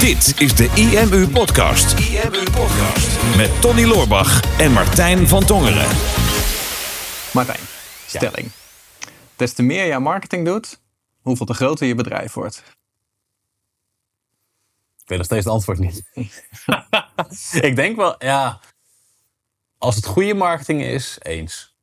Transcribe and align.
Dit 0.00 0.40
is 0.40 0.54
de 0.54 0.70
IMU 0.74 1.28
Podcast. 1.28 1.98
IMU 1.98 2.42
Podcast. 2.50 3.36
Met 3.36 3.60
Tony 3.60 3.84
Loorbach 3.84 4.58
en 4.58 4.72
Martijn 4.72 5.28
van 5.28 5.44
Tongeren. 5.44 5.88
Martijn, 7.32 7.60
stelling. 8.06 8.50
Des 9.36 9.52
te 9.52 9.62
meer 9.62 9.84
je 9.84 9.98
marketing 9.98 10.46
doet, 10.46 10.80
hoeveel 11.20 11.46
te 11.46 11.54
groter 11.54 11.86
je 11.86 11.94
bedrijf 11.94 12.32
wordt. 12.32 12.62
Ik 15.02 15.08
weet 15.08 15.18
nog 15.18 15.26
steeds 15.26 15.44
het 15.44 15.54
antwoord 15.54 15.78
niet. 15.78 16.02
ik 17.68 17.76
denk 17.76 17.96
wel, 17.96 18.14
ja. 18.18 18.60
Als 19.78 19.96
het 19.96 20.06
goede 20.06 20.34
marketing 20.34 20.82
is, 20.82 21.18
eens. 21.22 21.74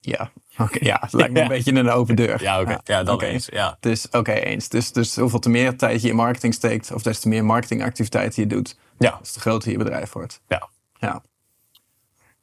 Ja, 0.00 0.32
oké. 0.58 0.78
ja, 0.80 0.98
het 1.00 1.12
lijkt 1.12 1.32
me 1.32 1.40
een 1.40 1.48
beetje 1.58 1.72
een 1.74 1.90
open 1.90 2.16
deur. 2.16 2.42
Ja, 2.42 2.60
oké. 2.60 2.78
Ja, 2.84 3.02
dan 3.02 3.14
oké. 3.14 3.24
eens. 3.26 3.46
Ja. 3.52 3.76
Dus 3.80 4.08
oké, 4.10 4.32
eens. 4.32 4.68
Dus, 4.68 4.92
dus 4.92 5.16
hoeveel 5.16 5.38
te 5.38 5.50
meer 5.50 5.76
tijd 5.76 6.02
je 6.02 6.08
in 6.08 6.16
marketing 6.16 6.54
steekt, 6.54 6.92
of 6.92 7.02
des 7.02 7.20
te 7.20 7.28
meer 7.28 7.44
marketingactiviteiten 7.44 8.42
je 8.42 8.48
doet, 8.48 8.76
Ja. 8.98 9.18
des 9.22 9.32
te 9.32 9.40
groter 9.40 9.70
je 9.70 9.78
bedrijf 9.78 10.12
wordt. 10.12 10.40
ja. 10.48 10.68
Ja. 11.00 11.22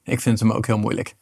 Ik 0.04 0.21
vind 0.21 0.40
hem 0.40 0.52
ook 0.52 0.66
heel 0.66 0.77
moeilijk. 0.77 1.16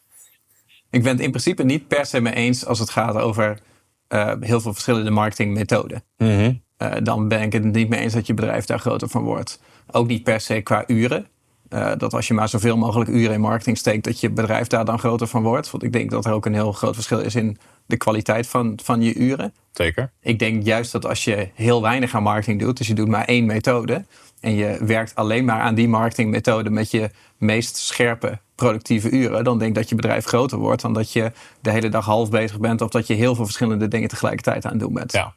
Ik 0.89 1.03
ben 1.03 1.11
het 1.11 1.21
in 1.21 1.29
principe 1.29 1.63
niet 1.63 1.87
per 1.87 2.05
se 2.05 2.19
mee 2.21 2.33
eens 2.33 2.65
als 2.65 2.79
het 2.79 2.89
gaat 2.89 3.15
over 3.15 3.59
eh, 4.07 4.33
heel 4.39 4.61
veel 4.61 4.73
verschillende 4.73 5.09
marketingmethoden. 5.09 6.03
Mhm. 6.17 6.53
Eh, 6.77 6.91
dan 7.03 7.27
ben 7.27 7.41
ik 7.41 7.53
het 7.53 7.63
niet 7.63 7.89
mee 7.89 7.99
eens 7.99 8.13
dat 8.13 8.27
je 8.27 8.33
bedrijf 8.33 8.65
daar 8.65 8.79
groter 8.79 9.07
van 9.09 9.23
wordt. 9.23 9.61
Ook 9.91 10.07
niet 10.07 10.23
per 10.23 10.41
se 10.41 10.61
qua 10.61 10.83
uren. 10.87 11.27
Eh, 11.73 11.91
dat 11.97 12.13
als 12.13 12.27
je 12.27 12.33
maar 12.33 12.49
zoveel 12.49 12.77
mogelijk 12.77 13.09
uren 13.09 13.33
in 13.33 13.41
marketing 13.41 13.77
steekt, 13.77 14.03
dat 14.03 14.19
je 14.19 14.29
bedrijf 14.29 14.67
daar 14.67 14.85
dan 14.85 14.99
groter 14.99 15.27
van 15.27 15.43
wordt. 15.43 15.71
Want 15.71 15.83
ik 15.83 15.93
denk 15.93 16.11
dat 16.11 16.25
er 16.25 16.31
ook 16.31 16.45
een 16.45 16.53
heel 16.53 16.71
groot 16.71 16.93
verschil 16.93 17.19
is 17.19 17.35
in 17.35 17.57
de 17.85 17.97
kwaliteit 17.97 18.47
van, 18.47 18.79
van 18.83 19.01
je 19.01 19.13
uren. 19.13 19.53
Zeker. 19.71 20.11
Ik 20.21 20.39
denk 20.39 20.63
juist 20.63 20.91
dat 20.91 21.05
als 21.05 21.23
je 21.23 21.49
heel 21.53 21.81
weinig 21.81 22.15
aan 22.15 22.23
marketing 22.23 22.59
doet, 22.59 22.77
dus 22.77 22.87
je 22.87 22.93
doet 22.93 23.07
maar 23.07 23.25
één 23.25 23.45
methode 23.45 24.05
en 24.39 24.55
je 24.55 24.77
werkt 24.85 25.15
alleen 25.15 25.45
maar 25.45 25.59
aan 25.59 25.75
die 25.75 25.87
marketingmethode 25.87 26.69
met 26.69 26.91
je 26.91 27.09
meest 27.37 27.77
scherpe 27.77 28.39
productieve 28.55 29.09
uren, 29.09 29.43
dan 29.43 29.57
denk 29.57 29.69
ik 29.69 29.75
dat 29.75 29.89
je 29.89 29.95
bedrijf 29.95 30.25
groter 30.25 30.57
wordt 30.57 30.81
dan 30.81 30.93
dat 30.93 31.13
je 31.13 31.31
de 31.61 31.71
hele 31.71 31.89
dag 31.89 32.05
half 32.05 32.29
bezig 32.29 32.59
bent 32.59 32.81
of 32.81 32.89
dat 32.89 33.07
je 33.07 33.13
heel 33.13 33.35
veel 33.35 33.45
verschillende 33.45 33.87
dingen 33.87 34.09
tegelijkertijd 34.09 34.65
aan 34.65 34.71
het 34.71 34.79
doen 34.79 34.93
bent. 34.93 35.11
Ja. 35.11 35.33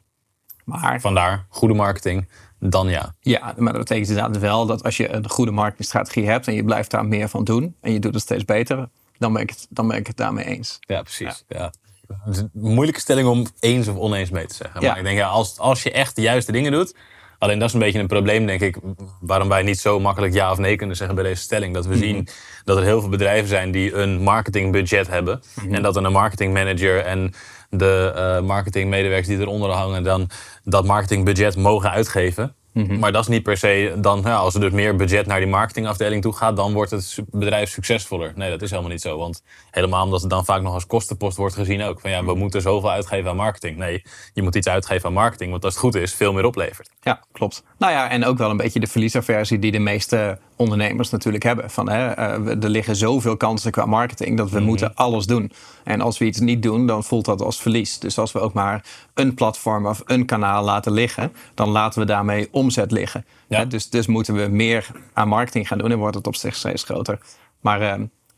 Maar 0.63 1.01
Vandaar, 1.01 1.45
goede 1.49 1.73
marketing, 1.73 2.27
dan 2.59 2.89
ja. 2.89 3.15
ja, 3.19 3.53
maar 3.57 3.73
dat 3.73 3.81
betekent 3.81 4.09
inderdaad 4.09 4.37
wel 4.37 4.65
dat 4.65 4.83
als 4.83 4.97
je 4.97 5.13
een 5.13 5.29
goede 5.29 5.51
marketingstrategie 5.51 6.27
hebt 6.27 6.47
en 6.47 6.53
je 6.53 6.63
blijft 6.63 6.91
daar 6.91 7.05
meer 7.05 7.29
van 7.29 7.43
doen 7.43 7.75
en 7.81 7.93
je 7.93 7.99
doet 7.99 8.13
het 8.13 8.23
steeds 8.23 8.45
beter, 8.45 8.89
dan 9.17 9.33
ben 9.33 9.41
ik 9.41 9.49
het, 9.49 9.67
dan 9.69 9.87
ben 9.87 9.97
ik 9.97 10.07
het 10.07 10.17
daarmee 10.17 10.45
eens. 10.45 10.77
Ja, 10.79 11.01
precies. 11.01 11.43
Ja. 11.47 11.73
Het 12.07 12.35
is 12.35 12.41
een 12.41 12.49
moeilijke 12.53 12.99
stelling 12.99 13.27
om 13.27 13.47
eens 13.59 13.87
of 13.87 13.95
oneens 13.95 14.29
mee 14.29 14.45
te 14.45 14.55
zeggen. 14.55 14.81
Ja. 14.81 14.87
Maar 14.87 14.97
ik 14.97 15.03
denk, 15.03 15.17
ja, 15.17 15.27
als, 15.27 15.59
als 15.59 15.83
je 15.83 15.91
echt 15.91 16.15
de 16.15 16.21
juiste 16.21 16.51
dingen 16.51 16.71
doet. 16.71 16.95
Alleen 17.39 17.59
dat 17.59 17.67
is 17.67 17.73
een 17.73 17.79
beetje 17.79 17.99
een 17.99 18.07
probleem, 18.07 18.45
denk 18.45 18.61
ik. 18.61 18.77
Waarom 19.19 19.49
wij 19.49 19.63
niet 19.63 19.79
zo 19.79 19.99
makkelijk 19.99 20.33
ja 20.33 20.51
of 20.51 20.57
nee 20.57 20.75
kunnen 20.75 20.95
zeggen 20.95 21.15
bij 21.15 21.23
deze 21.23 21.41
stelling. 21.41 21.73
Dat 21.73 21.85
we 21.85 21.97
zien 21.97 22.27
dat 22.63 22.77
er 22.77 22.83
heel 22.83 22.99
veel 22.99 23.09
bedrijven 23.09 23.47
zijn 23.47 23.71
die 23.71 23.93
een 23.93 24.21
marketingbudget 24.21 25.07
hebben. 25.07 25.41
En 25.71 25.81
dat 25.81 25.93
dan 25.93 26.03
een 26.03 26.11
marketingmanager 26.11 26.99
en 26.99 27.33
de 27.69 28.13
eh, 28.15 28.41
marketingmedewerkers 28.41 29.27
die 29.27 29.39
eronder 29.39 29.69
hangen. 29.69 30.03
dan 30.03 30.29
dat 30.63 30.85
marketingbudget 30.85 31.55
mogen 31.55 31.91
uitgeven. 31.91 32.55
Maar 32.85 33.11
dat 33.11 33.21
is 33.21 33.27
niet 33.27 33.43
per 33.43 33.57
se 33.57 33.95
dan, 33.97 34.21
ja, 34.23 34.35
als 34.35 34.53
er 34.53 34.59
dus 34.59 34.71
meer 34.71 34.95
budget 34.95 35.25
naar 35.25 35.39
die 35.39 35.47
marketingafdeling 35.47 36.21
toe 36.21 36.33
gaat, 36.33 36.55
dan 36.55 36.73
wordt 36.73 36.91
het 36.91 37.19
bedrijf 37.31 37.69
succesvoller. 37.69 38.33
Nee, 38.35 38.49
dat 38.49 38.61
is 38.61 38.69
helemaal 38.69 38.91
niet 38.91 39.01
zo. 39.01 39.17
Want 39.17 39.43
helemaal 39.71 40.03
omdat 40.03 40.21
het 40.21 40.29
dan 40.29 40.45
vaak 40.45 40.61
nog 40.61 40.73
als 40.73 40.87
kostenpost 40.87 41.37
wordt 41.37 41.55
gezien 41.55 41.83
ook. 41.83 41.99
Van 41.99 42.09
ja, 42.09 42.25
we 42.25 42.35
moeten 42.35 42.61
zoveel 42.61 42.91
uitgeven 42.91 43.29
aan 43.29 43.35
marketing. 43.35 43.77
Nee, 43.77 44.03
je 44.33 44.41
moet 44.41 44.55
iets 44.55 44.67
uitgeven 44.67 45.05
aan 45.05 45.13
marketing, 45.13 45.51
want 45.51 45.63
als 45.63 45.73
het 45.73 45.83
goed 45.83 45.95
is, 45.95 46.13
veel 46.13 46.33
meer 46.33 46.45
oplevert. 46.45 46.89
Ja, 47.01 47.21
klopt. 47.31 47.63
Nou 47.77 47.91
ja, 47.91 48.09
en 48.09 48.25
ook 48.25 48.37
wel 48.37 48.49
een 48.49 48.57
beetje 48.57 48.79
de 48.79 48.87
verliesaversie 48.87 49.59
die 49.59 49.71
de 49.71 49.79
meeste 49.79 50.39
ondernemers 50.57 51.09
natuurlijk 51.09 51.43
hebben. 51.43 51.69
Van, 51.69 51.89
hè, 51.89 52.07
eh, 52.11 52.39
we- 52.41 52.57
er 52.61 52.69
liggen 52.69 52.95
zoveel 52.95 53.37
kansen 53.37 53.71
qua 53.71 53.85
marketing 53.85 54.37
dat 54.37 54.49
we 54.49 54.59
moeten 54.59 54.95
alles 54.95 55.25
doen. 55.25 55.51
En 55.83 56.01
als 56.01 56.17
we 56.17 56.25
iets 56.25 56.39
niet 56.39 56.63
doen, 56.63 56.87
dan 56.87 57.03
voelt 57.03 57.25
dat 57.25 57.41
als 57.41 57.61
verlies. 57.61 57.99
Dus 57.99 58.17
als 58.17 58.31
we 58.31 58.39
ook 58.39 58.53
maar 58.53 58.85
een 59.13 59.33
platform 59.33 59.85
of 59.85 60.01
een 60.05 60.25
kanaal 60.25 60.63
laten 60.63 60.91
liggen, 60.91 61.33
dan 61.53 61.69
laten 61.69 61.99
we 61.99 62.05
daarmee 62.05 62.47
omzet 62.51 62.91
liggen. 62.91 63.25
Ja. 63.47 63.57
Hè, 63.57 63.67
dus, 63.67 63.89
dus 63.89 64.07
moeten 64.07 64.33
we 64.35 64.47
meer 64.47 64.87
aan 65.13 65.27
marketing 65.27 65.67
gaan 65.67 65.77
doen 65.77 65.91
en 65.91 65.97
wordt 65.97 66.15
het 66.15 66.27
op 66.27 66.35
zich 66.35 66.55
steeds 66.55 66.83
groter. 66.83 67.19
Maar 67.61 67.81
eh, 67.81 67.87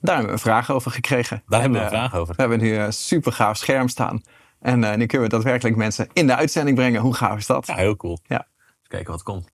daar 0.01 0.15
hebben 0.15 0.25
we 0.25 0.31
een 0.31 0.39
vraag 0.39 0.71
over 0.71 0.91
gekregen. 0.91 1.43
Daar 1.47 1.61
hebben 1.61 1.79
we 1.79 1.85
En, 1.85 1.93
een 1.93 1.99
eh, 2.01 2.07
vraag 2.09 2.19
over. 2.21 2.35
We 2.35 2.41
hebben 2.41 2.59
nu 2.59 2.75
een 2.75 2.93
super 2.93 3.31
gaaf 3.31 3.57
scherm 3.57 3.87
staan. 3.87 4.21
En 4.59 4.79
nu 4.79 5.05
kunnen 5.05 5.29
we 5.29 5.33
daadwerkelijk 5.35 5.75
mensen 5.75 6.07
in 6.13 6.27
de 6.27 6.35
uitzending 6.35 6.75
brengen. 6.77 7.01
Hoe 7.01 7.13
gaaf 7.13 7.37
is 7.37 7.45
dat? 7.45 7.67
Ja, 7.67 7.75
heel 7.75 7.95
cool. 7.95 8.19
Ja. 8.27 8.37
Even 8.37 8.87
kijken 8.87 9.11
wat 9.11 9.23
komt. 9.23 9.47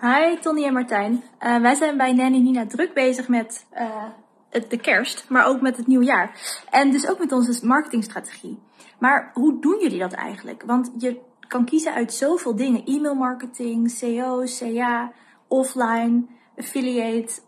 Hi, 0.00 0.36
Tony 0.40 0.64
en 0.64 0.72
Martijn. 0.72 1.22
Eh, 1.38 1.60
wij 1.60 1.74
zijn 1.74 1.96
bij 1.96 2.12
Nanny 2.12 2.38
Nina 2.38 2.66
druk 2.66 2.94
bezig 2.94 3.28
met 3.28 3.66
eh, 3.70 4.04
het, 4.50 4.70
de 4.70 4.76
kerst, 4.76 5.28
maar 5.28 5.46
ook 5.46 5.60
met 5.60 5.76
het 5.76 5.86
nieuwjaar. 5.86 6.40
En 6.70 6.90
dus 6.90 7.08
ook 7.08 7.18
met 7.18 7.32
onze 7.32 7.66
marketingstrategie. 7.66 8.58
Maar 8.98 9.30
hoe 9.34 9.60
doen 9.60 9.80
jullie 9.80 9.98
dat 9.98 10.12
eigenlijk? 10.12 10.62
Want 10.66 10.90
je 10.98 11.20
kan 11.48 11.64
kiezen 11.64 11.94
uit 11.94 12.12
zoveel 12.12 12.56
dingen. 12.56 12.84
E-mail 12.84 13.14
marketing, 13.14 13.98
CO, 13.98 14.44
CA, 14.58 15.12
offline, 15.48 16.22
affiliate. 16.56 17.40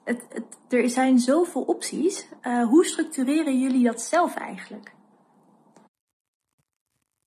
Er 0.69 0.89
zijn 0.89 1.19
zoveel 1.19 1.63
opties. 1.63 2.29
Eh, 2.41 2.65
hoe 2.67 2.85
structureren 2.85 3.61
jullie 3.61 3.85
dat 3.85 4.01
zelf 4.01 4.35
eigenlijk? 4.35 4.93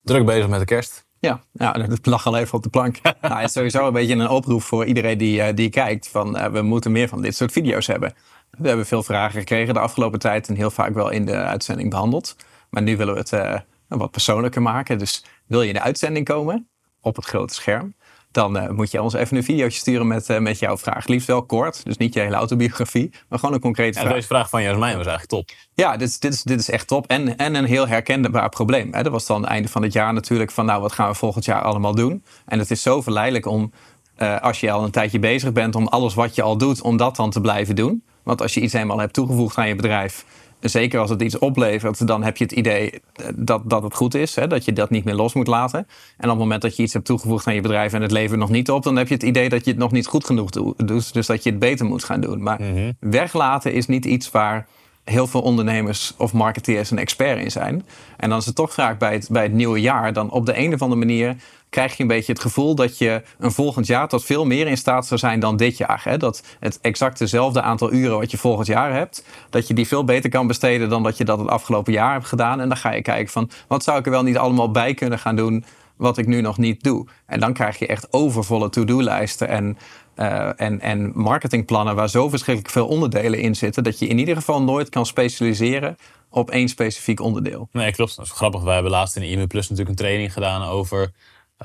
Druk 0.02 0.26
bezig 0.26 0.50
met 0.50 0.60
de 0.60 0.66
kerst. 0.66 1.06
Ja, 1.24 1.44
ja 1.52 1.72
dat 1.88 2.06
lag 2.06 2.26
al 2.26 2.38
even 2.38 2.54
op 2.54 2.64
de 2.64 2.70
plank. 2.70 3.02
nou, 3.22 3.36
het 3.36 3.44
is 3.44 3.52
sowieso 3.52 3.88
een 3.88 3.94
beetje 3.94 4.16
een 4.16 4.30
oproep 4.30 4.62
voor 4.62 4.86
iedereen 4.86 5.18
die, 5.18 5.42
eh, 5.42 5.56
die 5.56 5.70
kijkt. 5.70 6.08
Van, 6.08 6.38
eh, 6.38 6.52
we 6.52 6.62
moeten 6.62 6.92
meer 6.92 7.08
van 7.08 7.22
dit 7.22 7.36
soort 7.36 7.52
video's 7.52 7.88
hebben. 7.88 8.14
We 8.50 8.68
hebben 8.68 8.86
veel 8.86 9.04
vragen 9.04 9.40
gekregen 9.40 9.74
de 9.74 9.80
afgelopen 9.80 10.20
tijd. 10.20 10.48
En 10.48 10.56
heel 10.56 10.72
vaak 10.72 10.94
wel 10.94 11.10
in 11.10 11.26
de 11.26 11.36
uitzending 11.36 11.90
behandeld. 11.90 12.36
Maar 12.70 12.82
nu 12.82 12.98
willen 12.98 13.14
we 13.14 13.20
het 13.20 13.34
eh, 13.34 13.60
wat 13.88 14.12
persoonlijker 14.12 14.62
maken. 14.62 14.98
Dus 14.98 15.26
wil 15.46 15.62
je 15.62 15.68
in 15.68 15.74
de 15.74 15.82
uitzending 15.82 16.26
komen 16.26 16.70
op 17.02 17.16
het 17.16 17.26
grote 17.26 17.54
scherm. 17.54 17.96
Dan 18.34 18.58
eh, 18.58 18.70
moet 18.70 18.92
je 18.92 19.02
ons 19.02 19.14
even 19.14 19.38
een 19.38 19.44
videootje 19.44 19.80
sturen 19.80 20.08
met, 20.08 20.30
eh, 20.30 20.40
met 20.40 20.60
jouw 20.60 20.78
vraag. 20.78 21.08
Liefst 21.08 21.28
wel 21.28 21.46
kort, 21.46 21.86
dus 21.86 21.98
niet 21.98 22.14
je 22.14 22.20
hele 22.20 22.36
autobiografie. 22.36 23.12
Maar 23.30 23.40
gewoon 23.40 23.56
een 23.56 23.62
concrete 23.62 23.98
En 23.98 24.04
vraag. 24.04 24.16
deze 24.16 24.28
vraag 24.28 24.50
van 24.50 24.64
Jasmijn 24.64 24.98
was 24.98 25.08
eigenlijk 25.08 25.28
top. 25.28 25.58
Ja, 25.74 25.98
dit 25.98 26.08
is, 26.08 26.20
dit, 26.20 26.34
is, 26.34 26.44
dit 26.44 26.60
is 26.60 26.70
echt 26.70 26.88
top. 26.88 27.08
En, 27.08 27.38
en 27.38 27.56
een 27.56 27.66
heel 27.66 27.88
herkenbaar 27.88 28.50
probleem. 28.50 28.94
Hè. 28.94 29.04
Dat 29.04 29.12
was 29.12 29.26
dan 29.26 29.46
einde 29.46 29.68
van 29.68 29.84
het 29.84 29.94
jaar 29.94 30.14
natuurlijk 30.14 30.52
van... 30.52 30.66
nou, 30.66 30.82
wat 30.82 30.92
gaan 30.92 31.10
we 31.10 31.16
volgend 31.16 31.46
jaar 31.46 31.62
allemaal 31.62 31.96
doen? 31.96 32.24
En 32.46 32.60
het 32.60 32.72
is 32.72 32.82
zo 32.82 33.02
verleidelijk 33.02 33.46
om, 33.46 33.72
eh, 34.16 34.42
als 34.42 34.60
je 34.60 34.72
al 34.72 34.84
een 34.84 34.92
tijdje 34.92 35.20
bezig 35.20 35.52
bent... 35.52 35.76
om 35.76 35.88
alles 35.88 36.14
wat 36.14 36.36
je 36.36 36.42
al 36.42 36.58
doet, 36.58 36.82
om 36.82 36.98
dat 36.98 37.16
dan 37.16 37.30
te 37.30 37.42
blijven 37.42 37.76
doen. 37.76 38.04
Want 38.24 38.42
als 38.42 38.54
je 38.54 38.62
iets 38.62 38.74
eenmaal 38.74 39.00
hebt 39.00 39.14
toegevoegd 39.14 39.58
aan 39.58 39.68
je 39.68 39.76
bedrijf... 39.76 40.26
zeker 40.64 41.00
als 41.00 41.10
het 41.10 41.22
iets 41.22 41.40
oplevert, 41.40 42.08
dan 42.08 42.24
heb 42.24 42.38
je 42.38 42.44
het 42.44 42.54
idee 42.54 42.92
eh, 42.92 43.26
dat, 43.36 43.62
dat 43.70 43.84
het 43.84 43.96
goed 43.96 44.16
is. 44.16 44.36
Hè, 44.36 44.48
dat 44.48 44.66
je 44.66 44.74
dat 44.74 44.90
niet 44.90 45.04
meer 45.04 45.16
los 45.16 45.34
moet 45.34 45.48
laten. 45.48 45.80
En 46.18 46.24
op 46.24 46.30
het 46.30 46.38
moment 46.38 46.62
dat 46.62 46.76
je 46.76 46.84
iets 46.84 46.94
hebt 46.94 47.06
toegevoegd 47.06 47.48
aan 47.48 47.56
je 47.56 47.62
bedrijf... 47.62 47.94
en 47.94 48.02
het 48.02 48.12
levert 48.12 48.40
nog 48.40 48.50
niet 48.50 48.72
op, 48.72 48.84
dan 48.84 48.96
heb 48.96 49.08
je 49.08 49.14
het 49.14 49.24
idee 49.24 49.50
dat 49.50 49.66
je 49.66 49.72
het 49.72 49.80
nog 49.80 49.92
niet 49.92 50.08
goed 50.08 50.26
genoeg 50.26 50.50
doet. 50.50 50.88
Dus, 50.88 51.12
dat 51.12 51.44
je 51.44 51.50
het 51.50 51.60
beter 51.60 51.86
moet 51.86 52.04
gaan 52.04 52.22
doen. 52.22 52.44
Maar 52.44 52.60
weglaten 53.00 53.74
is 53.74 53.88
niet 53.88 54.06
iets 54.06 54.32
waar 54.32 54.68
heel 55.04 55.28
veel 55.28 55.42
ondernemers 55.42 56.14
of 56.18 56.34
marketeers 56.34 56.92
een 56.92 56.98
expert 56.98 57.40
in 57.40 57.52
zijn. 57.52 57.86
En 58.18 58.30
dan 58.30 58.38
is 58.38 58.46
het 58.46 58.56
toch 58.56 58.74
vaak 58.74 59.00
bij 59.00 59.14
het, 59.14 59.28
bij 59.32 59.44
het 59.44 59.54
nieuwe 59.54 59.82
jaar, 59.82 60.14
dan 60.14 60.32
op 60.32 60.46
de 60.46 60.58
een 60.58 60.74
of 60.74 60.82
andere 60.82 61.00
manier 61.00 61.36
krijg 61.74 61.98
je 61.98 62.02
een 62.02 62.10
beetje 62.10 62.32
het 62.32 62.42
gevoel 62.42 62.76
dat 62.76 62.98
je 62.98 63.22
een 63.38 63.52
volgend 63.52 63.88
jaar 63.88 64.08
tot 64.08 64.26
veel 64.26 64.46
meer 64.46 64.68
in 64.68 64.78
staat 64.78 65.06
zou 65.08 65.20
zijn 65.20 65.40
dan 65.40 65.58
dit 65.58 65.78
jaar. 65.78 66.02
Hè? 66.04 66.18
Dat 66.18 66.44
het 66.60 66.80
exact 66.82 67.18
dezelfde 67.18 67.62
aantal 67.62 67.94
uren 67.94 68.18
wat 68.18 68.32
je 68.32 68.38
volgend 68.38 68.68
jaar 68.68 68.94
hebt, 68.94 69.26
dat 69.50 69.68
je 69.68 69.74
die 69.74 69.88
veel 69.88 70.04
beter 70.04 70.30
kan 70.30 70.48
besteden 70.48 70.90
dan 70.90 71.04
dat 71.04 71.18
je 71.18 71.26
dat 71.26 71.40
het 71.40 71.48
afgelopen 71.48 71.94
jaar 71.94 72.14
hebt 72.14 72.28
gedaan. 72.28 72.60
En 72.62 72.68
dan 72.68 72.78
ga 72.78 72.92
je 72.92 73.02
kijken 73.02 73.32
van 73.32 73.50
wat 73.68 73.84
zou 73.84 74.00
ik 74.00 74.06
er 74.06 74.12
wel 74.12 74.24
niet 74.24 74.38
allemaal 74.38 74.72
bij 74.72 74.94
kunnen 74.94 75.20
gaan 75.20 75.36
doen 75.36 75.66
wat 75.96 76.18
ik 76.18 76.28
nu 76.28 76.42
nog 76.42 76.58
niet 76.58 76.84
doe. 76.84 77.08
En 77.26 77.40
dan 77.40 77.54
krijg 77.54 77.80
je 77.80 77.88
echt 77.88 78.14
overvolle 78.14 78.70
to-do-lijsten 78.70 79.48
en, 79.48 79.78
eh, 80.16 80.62
en, 80.62 80.80
en 80.80 81.12
marketingplannen 81.16 81.96
waar 81.96 82.10
zo 82.10 82.30
verschrikkelijk 82.30 82.74
veel 82.74 82.88
onderdelen 82.88 83.40
in 83.40 83.56
zitten, 83.56 83.84
dat 83.84 84.00
je 84.00 84.08
in 84.08 84.20
ieder 84.20 84.36
geval 84.36 84.62
nooit 84.62 84.90
kan 84.90 85.06
specialiseren 85.06 85.98
op 86.30 86.52
één 86.52 86.68
specifiek 86.68 87.20
onderdeel. 87.20 87.70
Nee, 87.72 87.92
klopt. 87.92 88.16
Dat 88.16 88.26
is 88.26 88.32
grappig. 88.32 88.62
Wij 88.62 88.74
hebben 88.74 88.92
laatst 88.92 89.16
in 89.16 89.22
de 89.22 89.30
IME 89.30 89.48
Plus 89.48 89.70
natuurlijk 89.70 89.90
een 89.90 90.06
training 90.06 90.34
gedaan 90.34 90.64
over 90.64 91.12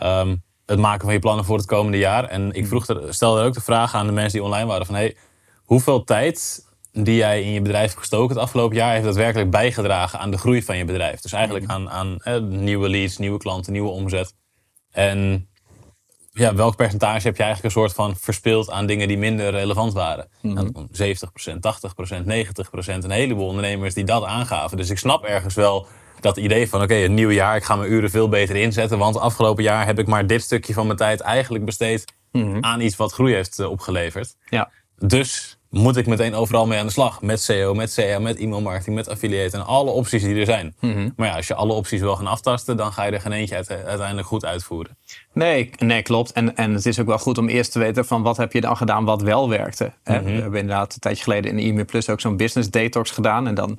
ehm, 0.01 0.37
het 0.67 0.79
maken 0.79 1.05
van 1.05 1.13
je 1.13 1.19
plannen 1.19 1.45
voor 1.45 1.57
het 1.57 1.67
komende 1.67 1.99
jaar. 1.99 2.25
En 2.25 2.53
ik 2.53 2.67
vroeg 2.67 2.87
er, 2.87 3.15
stelde 3.15 3.41
er 3.41 3.47
ook 3.47 3.55
de 3.55 3.61
vraag 3.61 3.95
aan 3.95 4.07
de 4.07 4.13
mensen 4.13 4.33
die 4.33 4.43
online 4.43 4.67
waren 4.67 4.87
van 4.87 4.95
hey, 4.95 5.17
hoeveel 5.65 6.05
tijd 6.05 6.67
die 6.93 7.17
jij 7.17 7.43
in 7.43 7.53
je 7.53 7.63
bedrijf 7.63 7.87
hebt 7.87 7.99
gestoken 7.99 8.35
het 8.35 8.45
afgelopen 8.45 8.77
jaar 8.77 8.93
heeft 8.93 9.05
daadwerkelijk 9.05 9.51
bijgedragen 9.51 10.19
aan 10.19 10.31
de 10.31 10.39
groei 10.39 10.63
van 10.63 10.77
je 10.77 10.85
bedrijf. 10.85 11.21
Dus 11.21 11.33
eigenlijk 11.33 11.67
aan, 11.67 11.91
aan 11.91 12.17
eh, 12.19 12.41
nieuwe 12.41 12.89
leads, 12.89 13.19
nieuwe 13.19 13.39
klanten, 13.39 13.73
nieuwe 13.73 13.91
omzet. 13.91 14.35
En 14.91 15.49
ja, 16.33 16.55
welk 16.55 16.77
percentage 16.77 17.27
heb 17.27 17.37
je 17.37 17.43
eigenlijk 17.43 17.75
een 17.75 17.81
soort 17.81 17.93
van 17.93 18.17
verspeeld 18.17 18.71
aan 18.71 18.87
dingen 18.87 19.09
die 19.09 19.19
minder 19.19 19.51
relevant 19.51 19.93
waren? 19.93 20.29
Nou, 20.43 20.73
70%, 20.93 21.61
80%, 21.61 22.25
90%. 22.25 23.05
Een 23.05 23.11
heleboel 23.11 23.47
ondernemers 23.47 23.95
die 23.95 24.05
dat 24.05 24.25
aangaven. 24.25 24.77
Dus 24.77 24.91
ik 24.91 24.99
snap 24.99 25.25
ergens 25.25 25.55
wel 25.55 25.87
dat 26.21 26.37
idee 26.37 26.69
van 26.69 26.83
oké, 26.83 26.95
een 26.95 27.15
nieuw 27.15 27.31
jaar, 27.31 27.57
ik 27.57 27.65
ga 27.65 27.77
mijn 27.77 27.93
uren 27.93 28.11
veel 28.11 28.29
beter 28.29 28.57
inzetten. 28.57 28.99
Want 28.99 29.19
afgelopen 29.19 29.63
jaar 29.63 29.87
heb 29.87 29.99
ik 29.99 30.07
maar 30.07 30.27
dit 30.27 30.43
stukje 30.43 30.73
van 30.73 30.87
mijn 30.87 30.99
tijd 30.99 31.21
eigenlijk 31.21 31.65
besteed 31.65 32.05
aan 32.61 32.81
iets 32.81 32.97
wat 32.97 33.13
groei 33.13 33.35
heeft 33.35 33.59
eh, 33.59 33.71
opgeleverd. 33.71 34.35
Ja. 34.49 34.71
Dus 34.99 35.59
moet 35.71 35.97
ik 35.97 36.07
meteen 36.07 36.35
overal 36.35 36.67
mee 36.67 36.79
aan 36.79 36.87
de 36.87 36.93
slag. 36.93 37.23
Met 37.23 37.41
SEO, 37.41 37.75
met 37.75 37.95
CA, 37.95 38.19
met 38.19 38.39
e-mailmarketing, 38.39 38.97
met 38.97 39.09
affiliate 39.09 39.57
en 39.57 39.67
alle 39.67 39.91
opties 39.91 40.23
die 40.23 40.35
er 40.37 40.45
zijn. 40.47 40.75
Maar 41.17 41.29
ja, 41.29 41.37
als 41.37 41.47
je 41.47 41.55
alle 41.55 41.73
opties 41.73 42.01
wil 42.01 42.17
gaan 42.17 42.27
aftasten, 42.27 42.77
dan 42.77 42.93
ga 42.93 43.05
je 43.05 43.13
er 43.13 43.21
geen 43.21 43.33
eentje 43.33 43.55
uit- 43.57 43.71
uiteindelijk 43.71 44.27
goed 44.27 44.45
uitvoeren. 44.45 44.97
Nee, 45.33 45.71
nee, 45.79 46.03
klopt. 46.03 46.33
En, 46.33 46.57
en 46.57 46.75
het 46.75 46.87
is 46.87 47.01
ook 47.01 47.07
wel 47.07 47.19
goed 47.19 47.39
om 47.39 47.49
eerst 47.49 47.73
te 47.73 47.79
weten 47.79 48.05
van 48.05 48.23
wat 48.23 48.37
heb 48.37 48.53
je 48.53 48.61
dan 48.61 48.77
gedaan 48.77 49.05
wat 49.05 49.23
wel 49.23 49.49
werkte. 49.49 49.93
Hè? 50.03 50.23
We 50.23 50.31
hebben 50.31 50.61
inderdaad 50.61 50.95
een 50.95 51.01
tijdje 51.01 51.23
geleden 51.23 51.59
in 51.59 51.79
e 51.79 51.85
Plus 51.85 52.09
ook 52.09 52.21
zo'n 52.21 52.37
business 52.37 52.71
detox 52.71 53.11
gedaan. 53.11 53.47
En 53.47 53.55
dan 53.55 53.79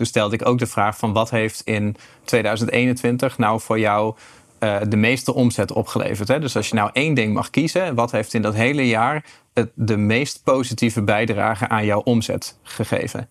toen 0.00 0.08
stelde 0.08 0.34
ik 0.34 0.46
ook 0.46 0.58
de 0.58 0.66
vraag 0.66 0.96
van 0.96 1.12
wat 1.12 1.30
heeft 1.30 1.62
in 1.64 1.96
2021 2.24 3.38
nou 3.38 3.60
voor 3.60 3.78
jou 3.78 4.14
eh, 4.58 4.76
de 4.88 4.96
meeste 4.96 5.34
omzet 5.34 5.72
opgeleverd. 5.72 6.28
Hè? 6.28 6.38
Dus 6.38 6.56
als 6.56 6.68
je 6.68 6.74
nou 6.74 6.90
één 6.92 7.14
ding 7.14 7.34
mag 7.34 7.50
kiezen, 7.50 7.94
wat 7.94 8.10
heeft 8.10 8.34
in 8.34 8.42
dat 8.42 8.54
hele 8.54 8.86
jaar 8.86 9.24
het, 9.52 9.70
de 9.74 9.96
meest 9.96 10.40
positieve 10.44 11.02
bijdrage 11.02 11.68
aan 11.68 11.84
jouw 11.84 12.00
omzet 12.00 12.58
gegeven? 12.62 13.28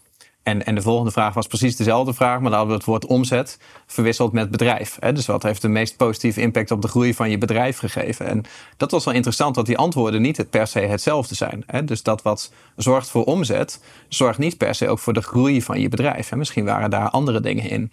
En, 0.50 0.66
en 0.66 0.76
de 0.76 0.82
volgende 0.82 1.12
vraag 1.12 1.34
was 1.34 1.48
precies 1.48 1.76
dezelfde 1.76 2.14
vraag, 2.14 2.40
maar 2.40 2.50
dan 2.50 2.60
hadden 2.60 2.68
we 2.70 2.74
het 2.74 2.86
woord 2.86 3.06
omzet 3.06 3.60
verwisseld 3.86 4.32
met 4.32 4.52
bedrijf. 4.52 4.98
Hè? 5.00 5.14
Dus 5.14 5.26
wat 5.26 5.44
heeft 5.44 5.62
de 5.62 5.68
meest 5.68 5.98
positieve 5.98 6.42
impact 6.42 6.72
op 6.72 6.82
de 6.82 6.88
groei 6.88 7.14
van 7.14 7.30
je 7.30 7.38
bedrijf 7.38 7.78
gegeven? 7.78 8.26
En 8.26 8.44
dat 8.78 8.92
was 8.92 9.06
wel 9.06 9.14
interessant, 9.14 9.56
dat 9.56 9.66
die 9.66 9.78
antwoorden 9.78 10.22
niet 10.22 10.50
per 10.50 10.68
se 10.68 10.80
hetzelfde 10.80 11.36
zijn. 11.36 11.64
Hè? 11.66 11.84
Dus 11.84 12.04
dat 12.04 12.22
wat 12.22 12.52
zorgt 12.76 13.10
voor 13.10 13.24
omzet, 13.24 13.84
zorgt 14.08 14.40
niet 14.40 14.58
per 14.58 14.76
se 14.76 14.90
ook 14.90 15.00
voor 15.00 15.14
de 15.14 15.22
groei 15.22 15.62
van 15.62 15.80
je 15.80 15.90
bedrijf. 15.90 16.30
Hè? 16.30 16.38
Misschien 16.38 16.66
waren 16.66 16.90
daar 16.90 17.10
andere 17.10 17.40
dingen 17.40 17.70
in. 17.70 17.92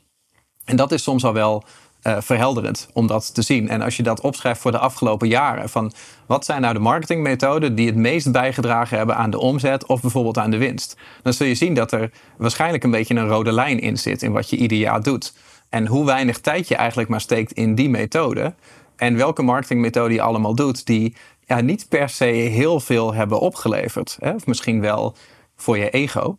En 0.64 0.76
dat 0.76 0.92
is 0.92 1.02
soms 1.02 1.24
al 1.24 1.32
wel 1.32 1.64
eh, 2.06 2.16
verhelderend 2.20 2.88
om 2.92 3.06
dat 3.06 3.34
te 3.34 3.42
zien. 3.42 3.68
En 3.68 3.82
als 3.82 3.96
je 3.96 4.02
dat 4.02 4.20
opschrijft 4.20 4.60
voor 4.60 4.70
de 4.70 4.78
afgelopen 4.78 5.28
jaren, 5.28 5.68
van 5.68 5.92
wat 6.26 6.44
zijn 6.44 6.60
nou 6.60 6.74
de 6.74 6.80
marketingmethoden 6.80 7.74
die 7.74 7.86
het 7.86 7.96
meest 7.96 8.32
bijgedragen 8.32 8.96
hebben 8.96 9.16
aan 9.16 9.30
de 9.30 9.38
omzet 9.38 9.86
of 9.86 10.00
bijvoorbeeld 10.00 10.38
aan 10.38 10.50
de 10.50 10.56
winst, 10.56 10.96
dan 11.22 11.32
zul 11.32 11.46
je 11.46 11.54
zien 11.54 11.74
dat 11.74 11.92
er 11.92 12.10
waarschijnlijk 12.36 12.84
een 12.84 12.90
beetje 12.90 13.14
een 13.14 13.28
rode 13.28 13.52
lijn 13.52 13.80
in 13.80 13.96
zit 13.96 14.22
in 14.22 14.32
wat 14.32 14.50
je 14.50 14.56
ieder 14.56 14.78
jaar 14.78 15.02
doet. 15.02 15.34
En 15.68 15.86
hoe 15.86 16.04
weinig 16.04 16.40
tijd 16.40 16.68
je 16.68 16.76
eigenlijk 16.76 17.08
maar 17.08 17.20
steekt 17.20 17.52
in 17.52 17.74
die 17.74 17.88
methode 17.88 18.54
en 18.96 19.16
welke 19.16 19.42
marketingmethode 19.42 20.14
je 20.14 20.22
allemaal 20.22 20.54
doet, 20.54 20.86
die 20.86 21.14
ja, 21.46 21.60
niet 21.60 21.86
per 21.88 22.08
se 22.08 22.24
heel 22.24 22.80
veel 22.80 23.14
hebben 23.14 23.40
opgeleverd. 23.40 24.16
Hè? 24.20 24.30
Of 24.30 24.46
misschien 24.46 24.80
wel 24.80 25.16
voor 25.56 25.78
je 25.78 25.90
ego. 25.90 26.38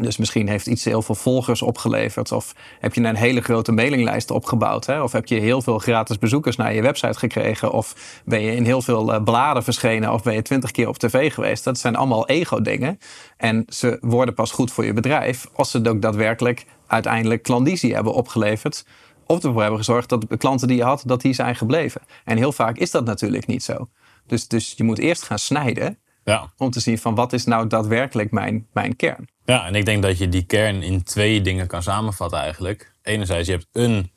Dus 0.00 0.16
misschien 0.16 0.48
heeft 0.48 0.66
iets 0.66 0.84
heel 0.84 1.02
veel 1.02 1.14
volgers 1.14 1.62
opgeleverd. 1.62 2.32
Of 2.32 2.54
heb 2.80 2.94
je 2.94 3.00
een 3.00 3.16
hele 3.16 3.40
grote 3.40 3.72
mailinglijst 3.72 4.30
opgebouwd. 4.30 4.86
Hè? 4.86 5.02
Of 5.02 5.12
heb 5.12 5.26
je 5.26 5.40
heel 5.40 5.62
veel 5.62 5.78
gratis 5.78 6.18
bezoekers 6.18 6.56
naar 6.56 6.74
je 6.74 6.82
website 6.82 7.18
gekregen. 7.18 7.72
Of 7.72 8.20
ben 8.24 8.40
je 8.40 8.54
in 8.54 8.64
heel 8.64 8.82
veel 8.82 9.12
eh, 9.12 9.22
bladen 9.22 9.64
verschenen. 9.64 10.12
Of 10.12 10.22
ben 10.22 10.34
je 10.34 10.42
twintig 10.42 10.70
keer 10.70 10.88
op 10.88 10.98
tv 10.98 11.32
geweest. 11.32 11.64
Dat 11.64 11.78
zijn 11.78 11.96
allemaal 11.96 12.28
ego-dingen. 12.28 12.98
En 13.36 13.64
ze 13.68 13.98
worden 14.00 14.34
pas 14.34 14.50
goed 14.50 14.72
voor 14.72 14.84
je 14.84 14.92
bedrijf. 14.92 15.46
Als 15.52 15.70
ze 15.70 15.88
ook 15.88 16.02
daadwerkelijk 16.02 16.66
uiteindelijk 16.86 17.42
klandizie 17.42 17.94
hebben 17.94 18.12
opgeleverd. 18.12 18.86
Of 19.26 19.44
ervoor 19.44 19.60
hebben 19.60 19.78
gezorgd 19.78 20.08
dat 20.08 20.24
de 20.28 20.36
klanten 20.36 20.68
die 20.68 20.76
je 20.76 20.82
had, 20.84 21.02
dat 21.06 21.20
die 21.20 21.32
zijn 21.32 21.56
gebleven. 21.56 22.00
En 22.24 22.36
heel 22.36 22.52
vaak 22.52 22.76
is 22.76 22.90
dat 22.90 23.04
natuurlijk 23.04 23.46
niet 23.46 23.62
zo. 23.62 23.88
Dus, 24.26 24.48
dus 24.48 24.74
je 24.76 24.84
moet 24.84 24.98
eerst 24.98 25.22
gaan 25.22 25.38
snijden 25.38 25.98
Ja. 26.24 26.52
om 26.56 26.70
te 26.70 26.80
zien 26.80 26.98
van 26.98 27.14
wat 27.14 27.32
is 27.32 27.44
nou 27.44 27.66
daadwerkelijk 27.66 28.30
mijn, 28.30 28.66
mijn 28.72 28.96
kern. 28.96 29.28
Ja, 29.44 29.66
en 29.66 29.74
ik 29.74 29.84
denk 29.84 30.02
dat 30.02 30.18
je 30.18 30.28
die 30.28 30.44
kern 30.44 30.82
in 30.82 31.02
twee 31.02 31.40
dingen 31.40 31.66
kan 31.66 31.82
samenvatten 31.82 32.38
eigenlijk. 32.38 32.94
Enerzijds, 33.02 33.46
je 33.46 33.52
hebt 33.52 33.66
een, 33.72 34.12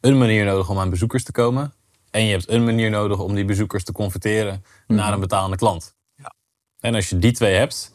een 0.00 0.18
manier 0.18 0.44
nodig 0.44 0.68
om 0.68 0.78
aan 0.78 0.90
bezoekers 0.90 1.24
te 1.24 1.32
komen. 1.32 1.72
En 2.10 2.24
je 2.24 2.30
hebt 2.30 2.48
een 2.48 2.64
manier 2.64 2.90
nodig 2.90 3.18
om 3.18 3.34
die 3.34 3.44
bezoekers 3.44 3.84
te 3.84 3.92
converteren 3.92 4.64
naar 4.86 5.12
een 5.12 5.20
betalende 5.20 5.56
klant. 5.56 5.96
Ja. 6.14 6.34
En 6.80 6.94
als 6.94 7.08
je 7.08 7.18
die 7.18 7.32
twee 7.32 7.54
hebt, 7.54 7.92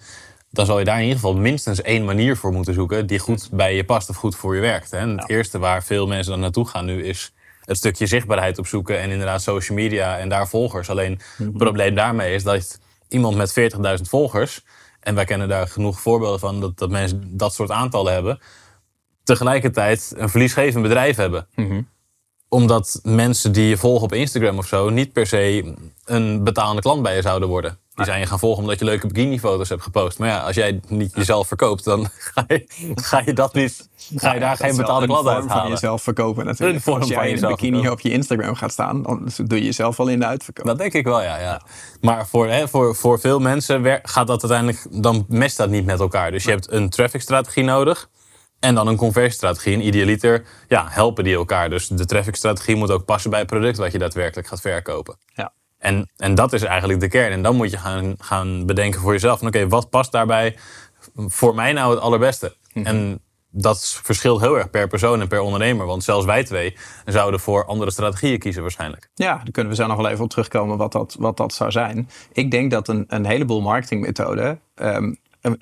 dan 0.51 0.65
zal 0.65 0.79
je 0.79 0.85
daar 0.85 0.95
in 0.95 1.01
ieder 1.01 1.19
geval 1.19 1.35
minstens 1.35 1.81
één 1.81 2.05
manier 2.05 2.37
voor 2.37 2.51
moeten 2.51 2.73
zoeken 2.73 3.07
die 3.07 3.19
goed 3.19 3.49
bij 3.51 3.75
je 3.75 3.83
past 3.83 4.09
of 4.09 4.15
goed 4.15 4.35
voor 4.35 4.55
je 4.55 4.61
werkt. 4.61 4.93
En 4.93 5.17
het 5.17 5.29
eerste 5.29 5.59
waar 5.59 5.83
veel 5.83 6.07
mensen 6.07 6.31
dan 6.31 6.41
naartoe 6.41 6.67
gaan 6.67 6.85
nu 6.85 7.03
is 7.03 7.31
het 7.61 7.77
stukje 7.77 8.05
zichtbaarheid 8.05 8.57
opzoeken 8.57 8.99
en 8.99 9.09
inderdaad 9.09 9.41
social 9.41 9.77
media 9.77 10.17
en 10.17 10.29
daar 10.29 10.47
volgers. 10.47 10.89
Alleen 10.89 11.19
het 11.37 11.57
probleem 11.57 11.95
daarmee 11.95 12.33
is 12.33 12.43
dat 12.43 12.79
iemand 13.09 13.35
met 13.35 13.73
40.000 13.99 14.01
volgers, 14.01 14.61
en 14.99 15.15
wij 15.15 15.25
kennen 15.25 15.47
daar 15.47 15.67
genoeg 15.67 16.01
voorbeelden 16.01 16.39
van 16.39 16.59
dat, 16.59 16.77
dat 16.77 16.89
mensen 16.89 17.37
dat 17.37 17.53
soort 17.53 17.71
aantallen 17.71 18.13
hebben, 18.13 18.39
tegelijkertijd 19.23 20.13
een 20.15 20.29
verliesgevend 20.29 20.83
bedrijf 20.83 21.15
hebben. 21.15 21.47
Omdat 22.49 22.99
mensen 23.03 23.51
die 23.51 23.67
je 23.67 23.77
volgen 23.77 24.03
op 24.03 24.13
Instagram 24.13 24.57
of 24.57 24.67
zo 24.67 24.89
niet 24.89 25.13
per 25.13 25.27
se 25.27 25.73
een 26.05 26.43
betalende 26.43 26.81
klant 26.81 27.01
bij 27.01 27.15
je 27.15 27.21
zouden 27.21 27.49
worden. 27.49 27.79
Die 27.97 28.05
zijn 28.05 28.19
je 28.19 28.25
gaan 28.25 28.39
volgen 28.39 28.63
omdat 28.63 28.79
je 28.79 28.85
leuke 28.85 29.07
bikinifoto's 29.07 29.69
hebt 29.69 29.81
gepost. 29.81 30.19
Maar 30.19 30.27
ja, 30.27 30.39
als 30.39 30.55
jij 30.55 30.79
niet 30.87 31.15
jezelf 31.15 31.47
verkoopt, 31.47 31.83
dan 31.83 32.07
ga 32.33 32.43
je, 32.47 32.65
ga 32.95 33.21
je 33.25 33.33
dat 33.33 33.53
niet. 33.53 33.89
Ga 34.15 34.33
je 34.33 34.39
daar 34.39 34.57
geen 34.57 34.75
betaalde 34.75 35.05
klant 35.05 35.27
uit 35.27 35.35
uit 35.35 35.45
van 35.45 35.55
halen. 35.55 35.71
jezelf 35.71 36.01
verkopen 36.01 36.45
natuurlijk. 36.45 36.77
Een 36.77 36.83
vorm 36.83 36.99
Als 36.99 37.09
jij 37.09 37.17
van 37.17 37.27
in 37.27 37.43
een 37.43 37.49
bikini 37.49 37.71
verkopen. 37.71 37.91
op 37.91 37.99
je 37.99 38.11
Instagram 38.11 38.55
gaat 38.55 38.71
staan, 38.71 39.03
dan 39.03 39.29
doe 39.43 39.57
je 39.57 39.65
jezelf 39.65 39.99
al 39.99 40.07
in 40.07 40.19
de 40.19 40.25
uitverkoop. 40.25 40.65
Dat 40.65 40.77
denk 40.77 40.93
ik 40.93 41.05
wel, 41.05 41.21
ja. 41.21 41.39
ja. 41.39 41.61
Maar 42.01 42.27
voor, 42.27 42.47
hè, 42.47 42.67
voor, 42.67 42.95
voor 42.95 43.19
veel 43.19 43.39
mensen 43.39 43.99
gaat 44.03 44.27
dat 44.27 44.41
uiteindelijk, 44.41 45.03
dan 45.03 45.25
matcht 45.27 45.57
dat 45.57 45.69
niet 45.69 45.85
met 45.85 45.99
elkaar. 45.99 46.31
Dus 46.31 46.43
je 46.43 46.49
hebt 46.49 46.71
een 46.71 46.89
traffic-strategie 46.89 47.63
nodig 47.63 48.09
en 48.59 48.75
dan 48.75 48.87
een 48.87 48.95
conversiestrategie. 48.95 49.73
En 49.73 49.85
idealiter 49.85 50.45
ja, 50.67 50.85
helpen 50.89 51.23
die 51.23 51.35
elkaar. 51.35 51.69
Dus 51.69 51.87
de 51.87 52.05
traffic-strategie 52.05 52.75
moet 52.75 52.91
ook 52.91 53.05
passen 53.05 53.29
bij 53.29 53.39
het 53.39 53.49
product 53.49 53.77
wat 53.77 53.91
je 53.91 53.97
daadwerkelijk 53.97 54.47
gaat 54.47 54.61
verkopen. 54.61 55.17
Ja. 55.33 55.53
En, 55.77 56.09
en 56.17 56.35
dat 56.35 56.53
is 56.53 56.63
eigenlijk 56.63 56.99
de 56.99 57.07
kern. 57.07 57.31
En 57.31 57.41
dan 57.41 57.55
moet 57.55 57.71
je 57.71 57.77
gaan, 57.77 58.15
gaan 58.19 58.65
bedenken 58.65 59.01
voor 59.01 59.11
jezelf: 59.11 59.41
oké, 59.41 59.67
wat 59.67 59.89
past 59.89 60.11
daarbij 60.11 60.55
voor 61.15 61.55
mij 61.55 61.73
nou 61.73 61.91
het 61.91 61.99
allerbeste? 61.99 62.55
En 62.73 63.21
dat 63.49 63.99
verschilt 64.03 64.41
heel 64.41 64.57
erg 64.57 64.69
per 64.69 64.87
persoon 64.87 65.21
en 65.21 65.27
per 65.27 65.39
ondernemer. 65.39 65.85
Want 65.85 66.03
zelfs 66.03 66.25
wij 66.25 66.43
twee 66.43 66.77
zouden 67.05 67.39
voor 67.39 67.65
andere 67.65 67.91
strategieën 67.91 68.39
kiezen 68.39 68.61
waarschijnlijk. 68.61 69.09
Ja, 69.13 69.35
daar 69.35 69.51
kunnen 69.51 69.71
we 69.71 69.77
zo 69.77 69.87
nog 69.87 69.97
wel 69.97 70.09
even 70.09 70.23
op 70.23 70.29
terugkomen 70.29 70.77
wat 70.77 70.91
dat, 70.91 71.15
wat 71.19 71.37
dat 71.37 71.53
zou 71.53 71.71
zijn. 71.71 72.09
Ik 72.31 72.51
denk 72.51 72.71
dat 72.71 72.87
een, 72.87 73.05
een 73.07 73.25
heleboel 73.25 73.61
marketingmethoden 73.61 74.59
ehm, 74.75 75.13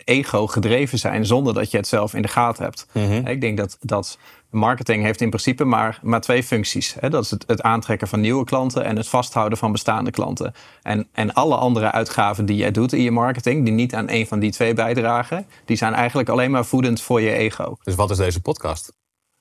ego 0.04 0.48
gedreven 0.48 1.00
zijn 1.00 1.26
zonder 1.26 1.54
dat 1.54 1.72
je 1.72 1.78
het 1.78 1.88
zelf 1.88 2.14
in 2.14 2.22
de 2.22 2.28
gaten 2.28 2.64
hebt. 2.64 2.88
Ik 3.28 3.42
denk 3.42 3.58
dat, 3.58 3.78
dat 3.82 4.18
marketing 4.50 5.04
heeft 5.04 5.22
in 5.22 5.30
principe 5.30 5.64
maar, 5.64 6.00
maar 6.02 6.22
twee 6.22 6.44
functies. 6.44 6.96
Dat 7.10 7.24
is 7.24 7.32
het, 7.32 7.44
het 7.48 7.62
aantrekken 7.62 8.08
van 8.08 8.20
nieuwe 8.20 8.44
klanten 8.44 8.84
en 8.84 8.96
het 8.96 9.08
vasthouden 9.08 9.58
van 9.58 9.72
bestaande 9.72 10.12
klanten. 10.12 10.54
En, 10.82 11.08
en 11.12 11.34
alle 11.34 11.56
andere 11.56 11.92
uitgaven 11.92 12.46
die 12.46 12.58
jij 12.58 12.72
doet 12.72 12.94
in 12.94 13.02
je 13.02 13.12
marketing, 13.12 13.66
die 13.66 13.74
niet 13.74 13.96
aan 13.96 14.10
een 14.10 14.28
van 14.28 14.40
die 14.40 14.52
twee 14.52 14.74
bijdragen, 14.74 15.48
die 15.66 15.78
zijn 15.78 15.94
eigenlijk 15.94 16.30
alleen 16.30 16.52
maar 16.52 16.66
voedend 16.66 17.02
voor 17.02 17.22
je 17.22 17.32
ego. 17.32 17.78
Dus 17.84 17.96
wat 17.96 18.12
is 18.12 18.18
deze 18.18 18.42
podcast? 18.42 18.94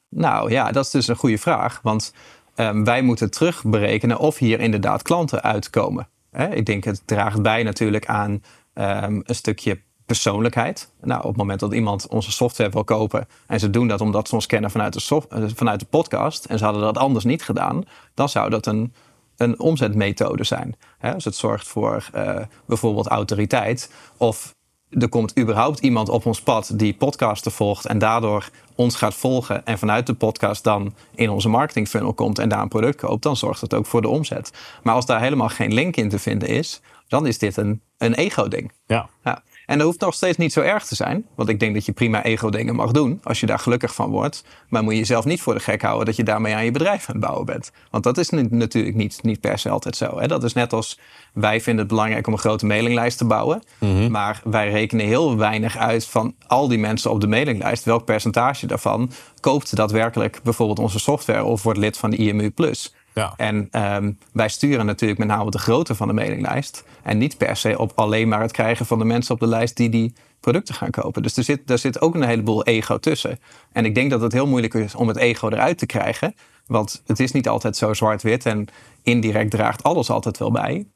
Nou 0.09 0.51
ja, 0.51 0.73
dat 0.73 0.85
is 0.85 0.91
dus 0.91 1.09
een 1.09 1.17
goede 1.17 1.39
vraag. 1.39 1.81
Want 1.83 2.15
ehm, 2.55 2.85
wij 2.85 3.03
moeten 3.03 3.31
terugberekenen 3.31 4.19
of 4.19 4.39
hier 4.39 4.61
inderdaad 4.61 5.03
klanten 5.03 5.43
uitkomen. 5.43 6.09
Ik 6.51 6.67
denk 6.67 6.85
het 6.85 7.03
draagt 7.05 7.43
bij 7.43 7.63
natuurlijk 7.63 8.07
aan 8.07 8.43
ehm, 8.73 9.21
een 9.25 9.35
stukje 9.35 9.81
persoonlijkheid. 10.07 10.91
Nou, 11.03 11.21
op 11.23 11.29
het 11.29 11.37
moment 11.37 11.61
dat 11.61 11.73
iemand 11.75 12.09
onze 12.09 12.33
software 12.33 12.71
wil 12.71 12.85
kopen 12.85 13.29
en 13.47 13.61
ze 13.61 13.71
doen 13.71 13.89
dat 13.89 14.01
omdat 14.01 14.29
ze 14.29 14.35
ons 14.35 14.47
kennen 14.47 14.71
vanuit 14.71 14.93
de, 14.93 15.01
soft- 15.01 15.29
eh, 15.29 15.45
vanuit 15.55 15.81
de 15.81 15.87
podcast 15.87 16.45
en 16.45 16.59
ze 16.59 16.65
hadden 16.65 16.83
dat 16.83 16.99
anders 16.99 17.25
niet 17.25 17.43
gedaan, 17.43 17.85
dan 18.15 18.29
zou 18.29 18.51
dat 18.51 18.67
een, 18.67 18.95
een 19.37 19.61
omzetmethode 19.61 20.45
zijn. 20.45 20.77
Als 21.01 21.25
het 21.25 21.37
zorgt 21.37 21.69
voor 21.69 22.09
eh, 22.13 22.37
bijvoorbeeld 22.67 23.07
autoriteit 23.07 23.93
of 24.17 24.55
er 24.91 25.09
komt 25.09 25.39
überhaupt 25.39 25.79
iemand 25.81 26.09
op 26.09 26.27
ons 26.27 26.43
pad 26.43 26.73
die 26.75 26.95
podcasten 26.95 27.53
volgt 27.53 27.87
en 27.87 27.99
daardoor 27.99 28.49
ons 28.75 28.95
gaat 28.97 29.15
volgen 29.15 29.65
en 29.67 29.79
vanuit 29.79 30.07
de 30.07 30.15
podcast 30.15 30.65
dan 30.65 30.95
in 31.15 31.31
onze 31.31 31.49
marketing 31.49 31.89
funnel 31.89 32.13
komt 32.13 32.39
en 32.39 32.49
daar 32.49 32.63
een 32.63 32.69
product 32.69 33.01
koopt, 33.01 33.23
dan 33.23 33.37
zorgt 33.37 33.61
dat 33.61 33.75
ook 33.75 33.87
voor 33.87 34.03
de 34.03 34.09
omzet. 34.09 34.53
Maar 34.83 34.95
als 34.95 35.07
daar 35.07 35.21
helemaal 35.21 35.49
geen 35.49 35.73
link 35.75 35.97
in 35.97 36.09
te 36.09 36.19
vinden 36.19 36.49
is, 36.49 36.81
dan 37.09 37.27
is 37.27 37.39
dit 37.39 37.57
een, 37.57 37.81
een 37.99 38.15
ego-ding. 38.15 38.73
Ja. 38.87 39.09
Ja. 39.25 39.43
En 39.67 39.79
dat 39.79 39.87
hoeft 39.87 40.01
nog 40.01 40.15
steeds 40.15 40.37
niet 40.37 40.53
zo 40.53 40.61
erg 40.61 40.85
te 40.85 40.95
zijn. 40.95 41.27
Want 41.35 41.49
ik 41.49 41.61
denk 41.61 41.75
dat 41.75 41.85
je 41.85 41.93
prima 41.93 42.23
ego-dingen 42.23 42.75
mag 42.75 42.91
doen. 42.91 43.21
Als 43.23 43.41
je 43.41 43.47
daar 43.47 43.59
gelukkig 43.59 43.95
van 43.95 44.11
wordt. 44.11 44.45
Maar 44.69 44.83
moet 44.83 44.93
je 44.93 44.99
jezelf 44.99 45.25
niet 45.25 45.41
voor 45.41 45.55
de 45.55 45.61
gek 45.61 45.83
houden 45.83 46.07
dat 46.07 46.17
je 46.17 46.23
daarmee 46.23 46.55
aan 46.55 46.65
je 46.65 46.71
bedrijf 46.71 47.09
aan 47.09 47.15
het 47.15 47.25
bouwen 47.25 47.47
bent. 47.47 47.73
Want 47.91 48.05
dat 48.05 48.19
is 48.19 48.31
natuurlijk 48.31 48.95
niet, 48.95 49.23
niet 49.23 49.41
per 49.41 49.59
se 49.59 49.69
altijd 49.69 49.97
zo. 49.97 50.19
Hè? 50.19 50.27
Dat 50.27 50.45
is 50.45 50.53
net 50.53 50.73
als 50.73 50.99
wij 51.33 51.61
vinden 51.61 51.85
het 51.85 51.95
belangrijk 51.95 52.27
om 52.27 52.33
een 52.33 52.39
grote 52.39 52.67
mailinglijst 52.67 53.19
te 53.19 53.25
bouwen. 53.25 53.63
Maar 54.11 54.41
wij 54.45 54.71
rekenen 54.71 55.07
heel 55.07 55.37
weinig 55.37 55.77
uit 55.77 56.07
van 56.07 56.35
al 56.47 56.69
die 56.69 56.79
mensen 56.79 57.11
op 57.11 57.21
de 57.21 57.27
mailinglijst. 57.27 57.85
Welk 57.85 58.05
percentage 58.05 58.67
daarvan 58.67 59.11
koopt 59.41 59.77
daadwerkelijk 59.77 60.41
bijvoorbeeld 60.43 60.79
onze 60.79 60.99
software 60.99 61.45
of 61.45 61.63
wordt 61.63 61.79
lid 61.79 61.97
van 61.97 62.11
de 62.11 62.17
IMU 62.17 62.51
Plus. 62.51 62.95
Ja. 63.15 63.35
En 63.37 63.69
ehm, 63.71 64.13
wij 64.33 64.49
sturen 64.49 64.87
natuurlijk 64.87 65.19
met 65.19 65.29
name 65.29 65.51
de 65.51 65.59
grootte 65.59 65.95
van 65.95 66.09
de 66.09 66.15
mailinglijst. 66.15 66.85
En 67.03 67.19
niet 67.19 67.37
per 67.37 67.57
se 67.57 67.79
op 67.79 67.93
alleen 67.95 68.29
maar 68.29 68.41
het 68.41 68.53
krijgen 68.53 68.87
van 68.87 68.99
de 68.99 69.05
mensen 69.05 69.35
op 69.35 69.41
de 69.41 69.47
lijst 69.47 69.77
die 69.77 69.89
die 69.89 70.15
producten 70.41 70.75
gaan 70.75 70.91
kopen. 70.91 71.23
Dus 71.23 71.37
er 71.37 71.45
zit, 71.45 71.71
er 71.71 71.79
zit 71.79 72.01
ook 72.01 72.15
een 72.15 72.23
heleboel 72.23 72.65
ego 72.65 72.99
tussen. 72.99 73.41
En 73.73 73.85
ik 73.85 73.95
denk 73.95 74.11
dat 74.11 74.21
het 74.21 74.33
heel 74.33 74.47
moeilijk 74.47 74.75
is 74.75 74.95
om 74.95 75.09
het 75.09 75.17
ego 75.17 75.49
eruit 75.49 75.79
te 75.79 75.87
krijgen. 75.87 76.35
Want 76.67 77.03
het 77.07 77.21
is 77.21 77.33
niet 77.33 77.49
altijd 77.49 77.77
zo 77.77 77.95
zwart-wit. 77.95 78.47
En 78.47 78.67
indirect 79.03 79.51
draagt 79.51 79.83
alles 79.83 80.11
altijd 80.11 80.39
wel 80.39 80.51
bij. 80.51 80.87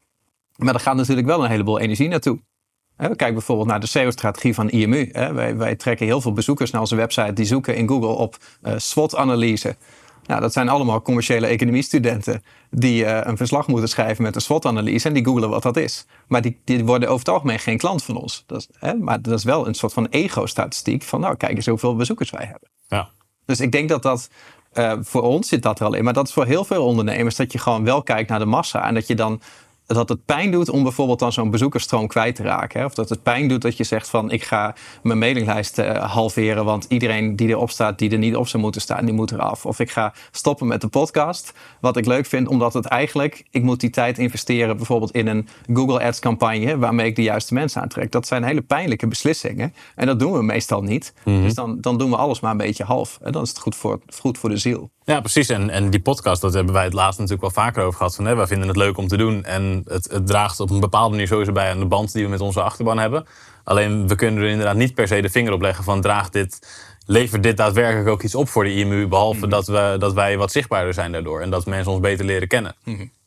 Maar 0.56 0.74
er 0.74 0.80
gaat 0.80 0.96
natuurlijk 0.96 1.26
wel 1.26 1.44
een 1.44 1.50
heleboel 1.50 1.78
energie 1.78 2.08
naartoe. 2.08 2.38
Kijk 3.16 3.32
bijvoorbeeld 3.32 3.68
naar 3.68 3.80
de 3.80 3.86
SEO-strategie 3.86 4.54
van 4.54 4.70
IMU. 4.70 5.10
Wij, 5.12 5.56
wij, 5.56 5.76
trekken 5.76 6.06
heel 6.06 6.20
veel 6.20 6.32
bezoekers 6.32 6.70
naar 6.70 6.80
onze 6.80 6.96
website 6.96 7.32
die 7.32 7.44
zoeken 7.44 7.76
in 7.76 7.88
Google 7.88 8.08
op 8.08 8.36
uh, 8.62 8.72
SWOT-analyse. 8.76 9.76
Nou, 10.28 10.40
dat 10.40 10.52
zijn 10.52 10.68
allemaal 10.68 11.02
commerciële 11.02 11.46
economiestudenten 11.46 12.42
die 12.70 13.04
uh, 13.04 13.20
een 13.22 13.36
verslag 13.36 13.66
moeten 13.66 13.88
schrijven 13.88 14.22
met 14.22 14.34
een 14.34 14.40
SWOT-analyse 14.40 15.08
en 15.08 15.14
die 15.14 15.24
googlen 15.24 15.48
wat 15.48 15.62
dat 15.62 15.76
is. 15.76 16.06
Maar 16.26 16.42
die, 16.42 16.60
die 16.64 16.84
worden 16.84 17.08
over 17.08 17.26
het 17.26 17.34
algemeen 17.34 17.58
geen 17.58 17.78
klant 17.78 18.04
van 18.04 18.16
ons. 18.16 18.44
Dat 18.46 18.58
is, 18.58 18.68
hè, 18.78 18.94
maar 18.94 19.22
dat 19.22 19.38
is 19.38 19.44
wel 19.44 19.66
een 19.66 19.74
soort 19.74 19.92
van 19.92 20.06
ego-statistiek 20.10 21.02
van 21.02 21.20
nou, 21.20 21.36
kijk 21.36 21.56
eens 21.56 21.66
hoeveel 21.66 21.96
bezoekers 21.96 22.30
wij 22.30 22.44
hebben. 22.44 22.68
Ja. 22.88 23.08
Dus 23.44 23.60
ik 23.60 23.72
denk 23.72 23.88
dat 23.88 24.02
dat 24.02 24.28
uh, 24.74 24.92
voor 25.00 25.22
ons 25.22 25.48
zit 25.48 25.62
dat 25.62 25.80
er 25.80 25.86
al 25.86 25.94
in. 25.94 26.04
Maar 26.04 26.12
dat 26.12 26.26
is 26.26 26.32
voor 26.32 26.46
heel 26.46 26.64
veel 26.64 26.84
ondernemers 26.84 27.36
dat 27.36 27.52
je 27.52 27.58
gewoon 27.58 27.84
wel 27.84 28.02
kijkt 28.02 28.30
naar 28.30 28.38
de 28.38 28.44
massa 28.44 28.86
en 28.86 28.94
dat 28.94 29.06
je 29.06 29.14
dan 29.14 29.40
dat 29.94 30.08
het 30.08 30.24
pijn 30.24 30.50
doet 30.50 30.70
om 30.70 30.82
bijvoorbeeld 30.82 31.18
dan 31.18 31.32
zo'n 31.32 31.50
bezoekersstroom 31.50 32.06
kwijt 32.06 32.34
te 32.34 32.42
raken. 32.42 32.80
Hè? 32.80 32.86
Of 32.86 32.94
dat 32.94 33.08
het 33.08 33.22
pijn 33.22 33.48
doet 33.48 33.62
dat 33.62 33.76
je 33.76 33.84
zegt 33.84 34.08
van 34.08 34.30
ik 34.30 34.44
ga 34.44 34.74
mijn 35.02 35.18
mailinglijst 35.18 35.78
uh, 35.78 36.12
halveren, 36.12 36.64
want 36.64 36.86
iedereen 36.88 37.36
die 37.36 37.48
erop 37.48 37.70
staat, 37.70 37.98
die 37.98 38.10
er 38.10 38.18
niet 38.18 38.36
op 38.36 38.48
zou 38.48 38.62
moeten 38.62 38.80
staan, 38.80 39.04
die 39.04 39.14
moet 39.14 39.32
eraf. 39.32 39.66
Of 39.66 39.80
ik 39.80 39.90
ga 39.90 40.14
stoppen 40.30 40.66
met 40.66 40.80
de 40.80 40.88
podcast, 40.88 41.52
wat 41.80 41.96
ik 41.96 42.06
leuk 42.06 42.26
vind, 42.26 42.48
omdat 42.48 42.74
het 42.74 42.84
eigenlijk, 42.84 43.44
ik 43.50 43.62
moet 43.62 43.80
die 43.80 43.90
tijd 43.90 44.18
investeren 44.18 44.76
bijvoorbeeld 44.76 45.12
in 45.12 45.26
een 45.26 45.48
Google 45.72 46.04
Ads 46.04 46.18
campagne 46.18 46.78
waarmee 46.78 47.06
ik 47.06 47.16
de 47.16 47.22
juiste 47.22 47.54
mensen 47.54 47.82
aantrek. 47.82 48.12
Dat 48.12 48.26
zijn 48.26 48.44
hele 48.44 48.62
pijnlijke 48.62 49.06
beslissingen 49.06 49.74
en 49.94 50.06
dat 50.06 50.18
doen 50.18 50.32
we 50.32 50.42
meestal 50.42 50.82
niet. 50.82 51.14
Mhm. 51.24 51.42
Dus 51.42 51.54
dan, 51.54 51.80
dan 51.80 51.98
doen 51.98 52.10
we 52.10 52.16
alles 52.16 52.40
maar 52.40 52.50
een 52.50 52.56
beetje 52.56 52.84
half. 52.84 53.18
En 53.22 53.32
dan 53.32 53.42
is 53.42 53.48
het 53.48 53.58
goed 53.58 53.76
voor, 53.76 54.00
goed 54.14 54.38
voor 54.38 54.48
de 54.48 54.56
ziel. 54.56 54.90
Ja, 55.08 55.20
precies. 55.20 55.48
En, 55.48 55.70
en 55.70 55.90
die 55.90 56.00
podcast, 56.00 56.40
dat 56.40 56.54
hebben 56.54 56.74
wij 56.74 56.84
het 56.84 56.92
laatst 56.92 57.18
natuurlijk 57.18 57.54
wel 57.54 57.64
vaker 57.64 57.82
over 57.82 57.96
gehad. 57.96 58.14
Van, 58.14 58.24
hè, 58.24 58.34
wij 58.34 58.46
vinden 58.46 58.68
het 58.68 58.76
leuk 58.76 58.96
om 58.98 59.08
te 59.08 59.16
doen. 59.16 59.44
En 59.44 59.77
het, 59.86 60.10
het 60.10 60.26
draagt 60.26 60.60
op 60.60 60.70
een 60.70 60.80
bepaalde 60.80 61.10
manier 61.10 61.26
sowieso 61.26 61.52
bij 61.52 61.70
aan 61.70 61.78
de 61.78 61.86
band 61.86 62.12
die 62.12 62.24
we 62.24 62.30
met 62.30 62.40
onze 62.40 62.62
achterban 62.62 62.98
hebben. 62.98 63.26
Alleen 63.64 64.08
we 64.08 64.14
kunnen 64.14 64.42
er 64.42 64.48
inderdaad 64.48 64.76
niet 64.76 64.94
per 64.94 65.08
se 65.08 65.20
de 65.20 65.30
vinger 65.30 65.52
op 65.52 65.60
leggen 65.60 65.84
van 65.84 66.00
draagt 66.00 66.32
dit, 66.32 66.68
levert 67.06 67.42
dit 67.42 67.56
daadwerkelijk 67.56 68.08
ook 68.08 68.22
iets 68.22 68.34
op 68.34 68.48
voor 68.48 68.64
de 68.64 68.74
IMU. 68.74 69.06
Behalve 69.06 69.48
dat, 69.48 69.66
we, 69.66 69.96
dat 69.98 70.12
wij 70.12 70.38
wat 70.38 70.52
zichtbaarder 70.52 70.94
zijn 70.94 71.12
daardoor. 71.12 71.40
En 71.40 71.50
dat 71.50 71.66
mensen 71.66 71.92
ons 71.92 72.00
beter 72.00 72.24
leren 72.24 72.48
kennen. 72.48 72.74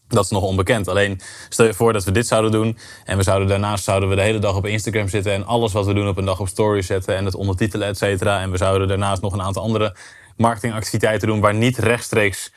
Dat 0.08 0.24
is 0.24 0.30
nog 0.30 0.44
onbekend. 0.44 0.88
Alleen 0.88 1.20
stel 1.50 1.66
je 1.66 1.74
voor 1.74 1.94
dat 1.94 2.04
we 2.04 2.12
dit 2.12 2.28
zouden 2.28 2.52
doen. 2.52 2.78
En 3.06 3.18
we 3.18 3.24
zouden 3.24 3.48
daarnaast 3.48 3.84
zouden 3.84 4.10
we 4.10 4.16
de 4.16 4.22
hele 4.22 4.40
dag 4.40 4.56
op 4.56 4.66
Instagram 4.66 5.08
zitten. 5.08 5.34
En 5.34 5.46
alles 5.46 5.72
wat 5.72 5.86
we 5.86 5.94
doen 5.94 6.08
op 6.08 6.18
een 6.18 6.26
dag 6.26 6.40
op 6.40 6.48
story 6.48 6.82
zetten. 6.82 7.16
En 7.16 7.26
het 7.26 7.36
ondertitelen, 7.36 7.88
et 7.88 7.98
cetera. 7.98 8.42
En 8.42 8.52
we 8.52 8.58
zouden 8.58 8.88
daarnaast 8.88 9.22
nog 9.22 9.34
een 9.34 9.42
aantal 9.42 9.64
andere 9.64 9.96
marketingactiviteiten 10.38 11.28
doen. 11.28 11.40
Waar 11.40 11.54
niet 11.54 11.78
rechtstreeks 11.78 12.54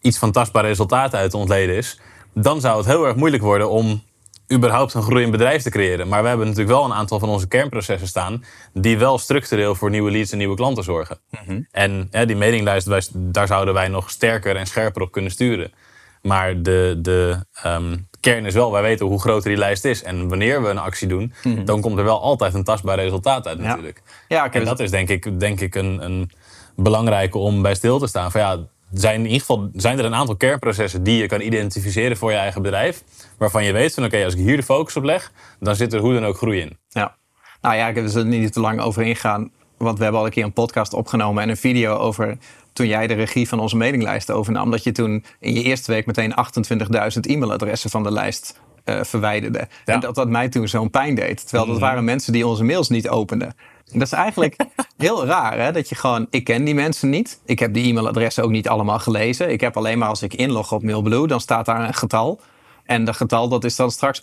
iets 0.00 0.18
van 0.18 0.32
tastbaar 0.32 0.64
resultaat 0.64 1.14
uit 1.14 1.34
ontleden 1.34 1.76
is. 1.76 2.00
Dan 2.34 2.60
zou 2.60 2.76
het 2.76 2.86
heel 2.86 3.06
erg 3.06 3.16
moeilijk 3.16 3.42
worden 3.42 3.70
om 3.70 4.02
überhaupt 4.52 4.94
een 4.94 5.02
groeiend 5.02 5.30
bedrijf 5.30 5.62
te 5.62 5.70
creëren. 5.70 6.08
Maar 6.08 6.22
we 6.22 6.28
hebben 6.28 6.46
natuurlijk 6.46 6.74
wel 6.76 6.84
een 6.84 6.92
aantal 6.92 7.18
van 7.18 7.28
onze 7.28 7.48
kernprocessen 7.48 8.08
staan. 8.08 8.44
die 8.72 8.98
wel 8.98 9.18
structureel 9.18 9.74
voor 9.74 9.90
nieuwe 9.90 10.10
leads 10.10 10.32
en 10.32 10.38
nieuwe 10.38 10.56
klanten 10.56 10.84
zorgen. 10.84 11.18
En 11.70 12.08
ja, 12.10 12.24
die 12.24 12.36
mailinglijst, 12.36 13.10
daar 13.14 13.46
zouden 13.46 13.74
wij 13.74 13.88
nog 13.88 14.10
sterker 14.10 14.56
en 14.56 14.66
scherper 14.66 15.02
op 15.02 15.12
kunnen 15.12 15.30
sturen. 15.30 15.72
Maar 16.22 16.62
de, 16.62 16.98
de 17.02 17.44
ehm, 17.52 17.96
kern 18.20 18.46
is 18.46 18.54
wel, 18.54 18.72
wij 18.72 18.82
weten 18.82 19.06
hoe 19.06 19.20
groot 19.20 19.42
die 19.42 19.56
lijst 19.56 19.84
is. 19.84 20.02
En 20.02 20.28
wanneer 20.28 20.62
we 20.62 20.68
een 20.68 20.78
actie 20.78 21.08
doen, 21.08 21.32
dan 21.64 21.80
komt 21.80 21.98
er 21.98 22.04
wel 22.04 22.20
altijd 22.20 22.54
een 22.54 22.64
tastbaar 22.64 22.98
resultaat 22.98 23.46
uit 23.46 23.58
natuurlijk. 23.58 24.02
Ja, 24.28 24.52
En 24.52 24.64
dat 24.64 24.80
is 24.80 24.90
denk 24.90 25.08
ik, 25.08 25.40
denk 25.40 25.60
ik 25.60 25.74
een, 25.74 26.04
een 26.04 26.30
belangrijke 26.76 27.38
om 27.38 27.62
bij 27.62 27.74
stil 27.74 27.98
te 27.98 28.06
staan. 28.06 28.30
Van 28.30 28.40
ja, 28.40 28.58
zijn, 28.92 29.14
in 29.14 29.24
ieder 29.24 29.40
geval, 29.40 29.70
zijn 29.72 29.98
er 29.98 30.04
een 30.04 30.14
aantal 30.14 30.36
kernprocessen 30.36 31.02
die 31.02 31.16
je 31.16 31.26
kan 31.26 31.40
identificeren 31.40 32.16
voor 32.16 32.30
je 32.30 32.36
eigen 32.36 32.62
bedrijf. 32.62 33.02
Waarvan 33.38 33.64
je 33.64 33.72
weet 33.72 33.94
van 33.94 34.04
oké, 34.04 34.24
als 34.24 34.34
ik 34.34 34.40
hier 34.40 34.56
de 34.56 34.62
focus 34.62 34.96
op 34.96 35.02
leg, 35.02 35.32
dan 35.60 35.76
zit 35.76 35.92
er 35.92 36.00
hoe 36.00 36.14
dan 36.14 36.24
ook 36.24 36.36
groei 36.36 36.60
in. 36.60 36.78
Ja. 36.88 37.16
Nou 37.60 37.76
ja, 37.76 37.88
ik 37.88 37.94
heb 37.94 38.08
er 38.08 38.26
niet 38.26 38.52
te 38.52 38.60
lang 38.60 38.80
over 38.80 39.02
ingaan. 39.02 39.50
Want 39.76 39.96
we 39.96 40.02
hebben 40.02 40.20
al 40.20 40.26
een 40.26 40.32
keer 40.32 40.44
een 40.44 40.52
podcast 40.52 40.94
opgenomen 40.94 41.42
en 41.42 41.48
een 41.48 41.56
video 41.56 41.96
over 41.96 42.38
toen 42.72 42.86
jij 42.86 43.06
de 43.06 43.14
regie 43.14 43.48
van 43.48 43.60
onze 43.60 43.76
mailinglijst 43.76 44.30
overnam. 44.30 44.70
Dat 44.70 44.84
je 44.84 44.92
toen 44.92 45.24
in 45.40 45.54
je 45.54 45.62
eerste 45.62 45.92
week 45.92 46.06
meteen 46.06 46.34
28.000 47.14 47.20
e-mailadressen 47.20 47.90
van 47.90 48.02
de 48.02 48.10
lijst 48.10 48.60
eh, 48.84 49.00
verwijderde. 49.02 49.58
Ja. 49.58 49.66
Mhm. 49.84 49.90
En 49.90 50.00
dat 50.00 50.14
dat 50.14 50.28
mij 50.28 50.48
toen 50.48 50.68
zo'n 50.68 50.90
pijn 50.90 51.14
deed. 51.14 51.48
Terwijl 51.48 51.70
dat 51.70 51.78
waren 51.78 52.04
mensen 52.04 52.32
die 52.32 52.46
onze 52.46 52.64
mails 52.64 52.88
niet 52.88 53.08
openden. 53.08 53.54
Dat 53.92 54.02
is 54.02 54.12
eigenlijk 54.12 54.56
heel 54.96 55.26
raar, 55.26 55.58
hè? 55.58 55.72
Dat 55.72 55.88
je 55.88 55.94
gewoon, 55.94 56.26
ik 56.30 56.44
ken 56.44 56.64
die 56.64 56.74
mensen 56.74 57.10
niet. 57.10 57.40
Ik 57.44 57.58
heb 57.58 57.74
die 57.74 57.88
e-mailadressen 57.88 58.44
ook 58.44 58.50
niet 58.50 58.68
allemaal 58.68 58.98
gelezen. 58.98 59.50
Ik 59.50 59.60
heb 59.60 59.76
alleen 59.76 59.98
maar 59.98 60.08
als 60.08 60.22
ik 60.22 60.34
inlog 60.34 60.72
op 60.72 60.82
Mailblue, 60.82 61.26
dan 61.26 61.40
staat 61.40 61.66
daar 61.66 61.80
een 61.80 61.94
getal. 61.94 62.40
En 62.84 63.04
dat 63.04 63.16
getal 63.16 63.48
dat 63.48 63.64
is 63.64 63.76
dan 63.76 63.90
straks 63.90 64.20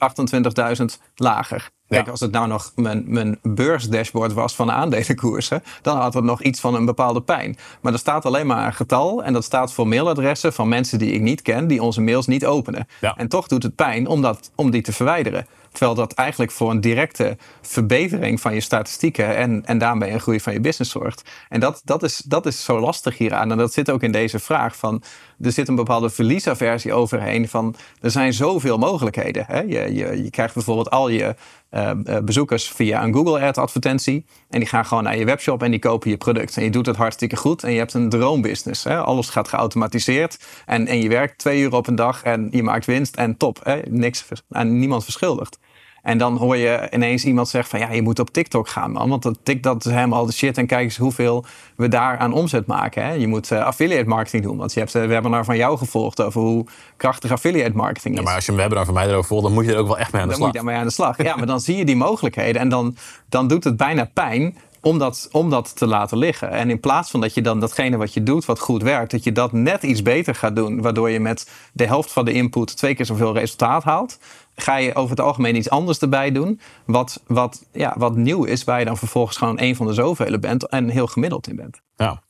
28.000 0.80 0.86
lager. 1.16 1.70
Kijk, 1.88 2.06
Ja. 2.06 2.12
als 2.12 2.20
het 2.20 2.32
nou 2.32 2.48
nog 2.48 2.72
mijn, 2.76 3.04
mijn 3.08 3.40
beursdashboard 3.44 4.34
was 4.34 4.56
van 4.56 4.68
de 4.68 4.74
aandelenkoersen, 4.74 5.64
dan 5.82 5.98
had 5.98 6.14
het 6.14 6.24
nog 6.24 6.42
iets 6.42 6.60
van 6.60 6.76
een 6.76 6.86
bepaalde 6.86 7.22
pijn. 7.22 7.58
Maar 7.82 7.94
er 7.94 8.00
staat 8.00 8.26
alleen 8.26 8.48
maar 8.48 8.66
een 8.66 8.74
getal 8.74 9.24
en 9.24 9.34
dat 9.34 9.44
staat 9.44 9.74
voor 9.74 9.88
mailadressen 9.88 10.54
van 10.54 10.68
mensen 10.68 11.00
die 11.00 11.12
ik 11.12 11.22
niet 11.22 11.42
ken, 11.42 11.68
die 11.68 11.82
onze 11.82 12.02
mails 12.02 12.28
niet 12.28 12.46
openen. 12.46 12.88
Ja. 13.02 13.14
En 13.18 13.28
toch 13.28 13.48
doet 13.48 13.64
het 13.64 13.76
pijn 13.76 14.08
om, 14.08 14.22
dat, 14.22 14.52
om 14.56 14.70
die 14.72 14.82
te 14.82 14.94
verwijderen. 14.94 15.48
Terwijl 15.72 15.96
dat 15.96 16.14
eigenlijk 16.14 16.52
voor 16.52 16.72
een 16.72 16.82
directe 16.82 17.38
verbetering 17.62 18.42
van 18.42 18.54
je 18.54 18.62
statistieken 18.62 19.36
en, 19.36 19.66
en 19.66 19.78
daarmee 19.78 20.12
een 20.12 20.20
groei 20.20 20.40
van 20.40 20.54
je 20.54 20.60
business 20.60 20.92
zorgt. 20.92 21.30
En 21.50 21.60
dat, 21.60 21.82
dat, 21.84 22.04
is, 22.04 22.18
dat 22.18 22.46
is 22.46 22.64
zo 22.64 22.80
lastig 22.80 23.18
hieraan. 23.18 23.52
En 23.52 23.58
dat 23.58 23.74
zit 23.74 23.92
ook 23.92 24.04
in 24.04 24.12
deze 24.12 24.40
vraag 24.40 24.76
van, 24.76 25.04
er 25.42 25.52
zit 25.52 25.68
een 25.68 25.76
bepaalde 25.76 26.10
verliesaversie 26.10 26.94
overheen 26.94 27.48
van, 27.48 27.76
er 28.02 28.12
zijn 28.12 28.34
zoveel 28.34 28.78
mogelijkheden. 28.78 29.46
Hè? 29.48 29.60
Je, 29.60 29.94
je, 29.94 30.24
je 30.24 30.30
krijgt 30.30 30.54
bijvoorbeeld 30.54 30.90
al 30.90 31.10
je 31.10 31.36
eh, 31.70 31.90
eh, 31.90 32.24
bezoekers 32.24 32.70
via 32.70 33.04
een 33.04 33.14
Google 33.14 33.40
Ad 33.40 33.58
advertentie. 33.58 34.26
En 34.50 34.60
die 34.60 34.68
gaan 34.68 34.86
gewoon 34.86 35.04
naar 35.04 35.18
je 35.18 35.26
webshop 35.26 35.64
en 35.64 35.72
die 35.72 35.80
kopen 35.80 36.10
je 36.10 36.18
product. 36.18 36.58
En 36.58 36.64
je 36.64 36.70
doet 36.70 36.86
het 36.86 36.96
hartstikke 36.96 37.36
goed 37.36 37.64
en 37.64 37.72
je 37.72 37.78
hebt 37.78 37.94
een 37.94 38.10
droombusiness. 38.10 38.84
Hè? 38.84 38.98
Alles 38.98 39.30
gaat 39.30 39.48
geautomatiseerd 39.48 40.40
en, 40.66 40.88
en 40.88 41.02
je 41.02 41.10
werkt 41.10 41.38
twee 41.38 41.62
uur 41.62 41.74
op 41.74 41.88
een 41.88 41.96
dag 41.96 42.24
en 42.24 42.48
je 42.52 42.64
maakt 42.64 42.86
winst 42.86 43.16
en 43.16 43.38
top. 43.38 43.60
Hè? 43.64 43.80
Niks 43.90 44.26
aan 44.50 44.80
niemand 44.80 45.04
verschuldigd. 45.04 45.60
En 46.04 46.18
dan 46.18 46.38
hoor 46.38 46.58
je 46.58 46.88
ineens 46.92 47.26
iemand 47.26 47.48
zeggen 47.50 47.70
van 47.70 47.80
ja, 47.88 47.94
je 47.96 48.02
moet 48.02 48.20
op 48.20 48.30
TikTok 48.30 48.68
gaan 48.68 48.92
man. 48.92 49.10
Want 49.10 49.24
dat, 49.24 49.38
Tik- 49.44 49.64
dat 49.64 49.86
is 49.86 49.92
helemaal 49.92 50.26
de 50.26 50.32
shit. 50.34 50.58
En 50.58 50.68
kijk 50.68 50.84
eens 50.84 50.98
hoeveel 50.98 51.46
we 51.76 51.88
daar 51.88 52.18
aan 52.18 52.34
omzet 52.34 52.66
maken. 52.66 53.04
Hè? 53.06 53.12
Je 53.12 53.28
moet 53.28 53.52
eh, 53.52 53.64
affiliate 53.66 54.08
marketing 54.10 54.44
doen. 54.44 54.58
Want 54.58 54.74
je 54.74 54.80
hebt 54.80 54.92
de 54.92 55.06
webinar 55.06 55.46
van 55.46 55.58
jou 55.58 55.78
gevolgd 55.78 56.22
over 56.22 56.42
hoe 56.42 56.66
krachtig 56.98 57.32
affiliate 57.32 57.76
marketing 57.76 58.14
is. 58.14 58.20
Ja, 58.20 58.26
maar 58.26 58.36
als 58.36 58.46
je 58.46 58.52
een 58.52 58.58
webinar 58.58 58.86
van 58.86 58.94
mij 58.94 59.08
erover 59.08 59.28
volgt, 59.28 59.44
dan 59.44 59.54
moet 59.54 59.66
je 59.66 59.72
er 59.72 59.78
ook 59.78 59.88
wel 59.88 59.98
echt 59.98 60.12
mee 60.12 60.22
aan 60.22 60.28
de 60.28 60.34
Dan 60.34 60.44
moet 60.44 60.50
slag. 60.54 60.64
je 60.64 60.68
daarmee 60.68 60.76
aan 60.82 60.88
de 60.88 60.94
slag. 60.94 61.24
Ja, 61.24 61.36
maar 61.36 61.48
dan 61.48 61.60
zie 61.60 61.78
je 61.78 61.86
die 61.86 61.96
mogelijkheden 61.96 62.62
en 62.62 62.70
dan, 62.70 62.96
dan 63.30 63.48
doet 63.48 63.64
het 63.64 63.78
bijna 63.78 64.10
pijn 64.14 64.58
om 64.82 64.98
dat, 65.00 65.28
om 65.32 65.50
dat 65.50 65.78
te 65.78 65.88
laten 65.88 66.18
liggen. 66.18 66.50
En 66.52 66.70
in 66.70 66.80
plaats 66.80 67.12
van 67.12 67.22
dat 67.22 67.34
je 67.34 67.42
dan 67.42 67.60
datgene 67.60 67.98
wat 67.98 68.14
je 68.14 68.24
doet, 68.24 68.46
wat 68.46 68.60
goed 68.60 68.84
werkt, 68.84 69.12
dat 69.12 69.24
je 69.24 69.32
dat 69.32 69.52
net 69.52 69.84
iets 69.84 70.02
beter 70.02 70.36
gaat 70.36 70.56
doen, 70.56 70.82
waardoor 70.82 71.10
je 71.10 71.20
met 71.20 71.50
de 71.74 71.86
helft 71.86 72.12
van 72.12 72.26
de 72.26 72.32
input 72.34 72.78
twee 72.78 72.96
keer 72.96 73.06
zoveel 73.06 73.34
resultaat 73.34 73.84
haalt, 73.84 74.20
ga 74.60 74.76
je 74.76 74.96
over 74.96 75.10
het 75.10 75.20
algemeen 75.20 75.56
iets 75.56 75.70
anders 75.70 76.00
erbij 76.00 76.32
doen, 76.32 76.60
wat, 76.86 77.24
wat, 77.28 77.66
ja, 77.72 77.96
wat 77.98 78.16
nieuw 78.16 78.44
is, 78.44 78.64
waar 78.64 78.80
je 78.80 78.86
dan 78.86 78.98
vervolgens 78.98 79.38
gewoon 79.38 79.60
een 79.60 79.76
van 79.76 79.86
de 79.86 79.94
zoveel 79.94 80.40
bent 80.40 80.68
en 80.68 80.90
heel 80.90 81.08
gemiddeld 81.08 81.48
in 81.48 81.56
bent. 81.56 81.82
Ja. 81.96 82.22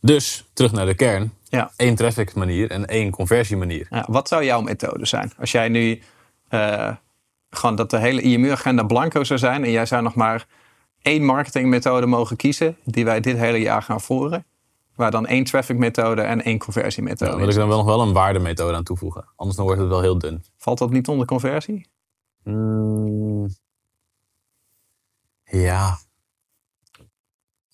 Dus 0.00 0.50
terug 0.52 0.72
naar 0.72 0.86
de 0.86 0.94
kern. 0.94 1.32
Ja. 1.44 1.70
Één 1.76 1.94
traffic 1.94 2.34
manier 2.34 2.70
en 2.70 2.86
één 2.86 3.10
conversie 3.10 3.56
manier. 3.56 3.86
Ja, 3.90 4.04
wat 4.08 4.28
zou 4.28 4.44
jouw 4.44 4.60
methode 4.60 5.06
zijn? 5.06 5.32
Als 5.38 5.50
jij 5.50 5.68
nu 5.68 6.02
eh, 6.48 6.90
gewoon 7.50 7.76
dat 7.76 7.90
de 7.90 7.98
hele 7.98 8.20
IMU-agenda 8.20 8.82
blanco 8.82 9.24
zou 9.24 9.38
zijn 9.38 9.64
en 9.64 9.70
jij 9.70 9.86
zou 9.86 10.02
nog 10.02 10.14
maar 10.14 10.46
één 11.02 11.24
marketingmethode 11.24 12.06
mogen 12.06 12.36
kiezen 12.36 12.76
die 12.84 13.04
wij 13.04 13.20
dit 13.20 13.36
hele 13.36 13.60
jaar 13.60 13.82
gaan 13.82 14.00
voeren, 14.00 14.44
waar 14.96 15.10
dan 15.10 15.26
één 15.26 15.44
traffic-methode 15.44 16.22
en 16.22 16.42
één 16.42 16.58
conversiemethode 16.58 17.30
Daar 17.30 17.38
wil 17.40 17.48
is. 17.48 17.54
ik 17.54 17.60
dan 17.60 17.68
wel 17.68 17.76
nog 17.78 17.86
wel 17.86 18.00
een 18.02 18.12
waardemethode 18.12 18.76
aan 18.76 18.84
toevoegen. 18.84 19.24
Anders 19.36 19.56
dan 19.56 19.66
wordt 19.66 19.80
het 19.80 19.90
wel 19.90 20.00
heel 20.00 20.18
dun. 20.18 20.44
Valt 20.56 20.78
dat 20.78 20.90
niet 20.90 21.08
onder 21.08 21.26
conversie? 21.26 21.88
Mm. 22.44 23.48
Ja. 25.44 25.98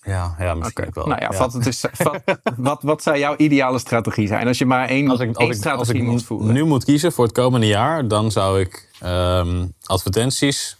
Ja, 0.02 0.34
ja 0.38 0.54
misschien 0.54 0.86
ook 0.86 0.94
wel. 0.94 1.06
Nou 1.06 1.20
ja, 1.20 1.32
Vat 1.32 1.52
het 1.52 1.80
vat- 1.92 2.22
wat, 2.56 2.82
wat 2.82 3.02
zou 3.02 3.18
jouw 3.18 3.36
ideale 3.36 3.78
strategie 3.78 4.26
zijn? 4.26 4.46
Als 4.46 4.58
je 4.58 4.66
maar 4.66 4.88
één, 4.88 5.08
Als 5.10 5.20
ik, 5.20 5.26
één 5.26 5.34
als 5.36 5.44
ik, 5.44 5.50
als 5.50 5.58
strategie 5.58 5.94
ik 6.02 6.02
moest 6.08 6.24
voeren. 6.24 6.52
nu 6.52 6.64
moet 6.64 6.84
kiezen 6.84 7.12
voor 7.12 7.24
het 7.24 7.34
komende 7.34 7.66
jaar, 7.66 8.08
dan 8.08 8.30
zou 8.30 8.60
ik 8.60 8.90
ehm, 9.00 9.66
advertenties, 9.84 10.76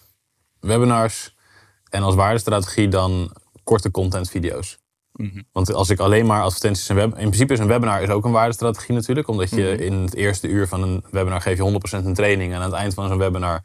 webinars 0.61 1.35
en 1.91 2.03
als 2.03 2.15
waardestrategie 2.15 2.89
dan 2.89 3.33
korte 3.65 3.91
contentvideo's. 3.91 4.79
Want 5.53 5.73
als 5.73 5.91
ik 5.91 5.99
alleen 5.99 6.27
maar 6.27 6.43
advertenties 6.43 6.89
en 6.89 6.95
web... 6.95 7.11
In 7.11 7.29
principe 7.29 7.53
is 7.53 7.59
een 7.59 7.67
webinar 7.67 8.03
is 8.03 8.09
ook 8.09 8.25
een 8.25 8.33
waardestrategie 8.33 8.95
natuurlijk. 8.95 9.29
Omdat 9.29 9.51
je 9.51 9.77
in 9.77 9.93
het 9.93 10.15
eerste 10.15 10.49
uur 10.49 10.69
van 10.69 10.83
een 10.83 11.05
webinar 11.11 11.41
geef 11.41 11.57
je 11.57 11.81
100% 12.03 12.05
een 12.05 12.15
training. 12.15 12.53
En 12.53 12.59
aan 12.59 12.71
het 12.71 12.81
eind 12.81 12.95
van 12.95 13.09
zo'n 13.09 13.19
webinar 13.19 13.65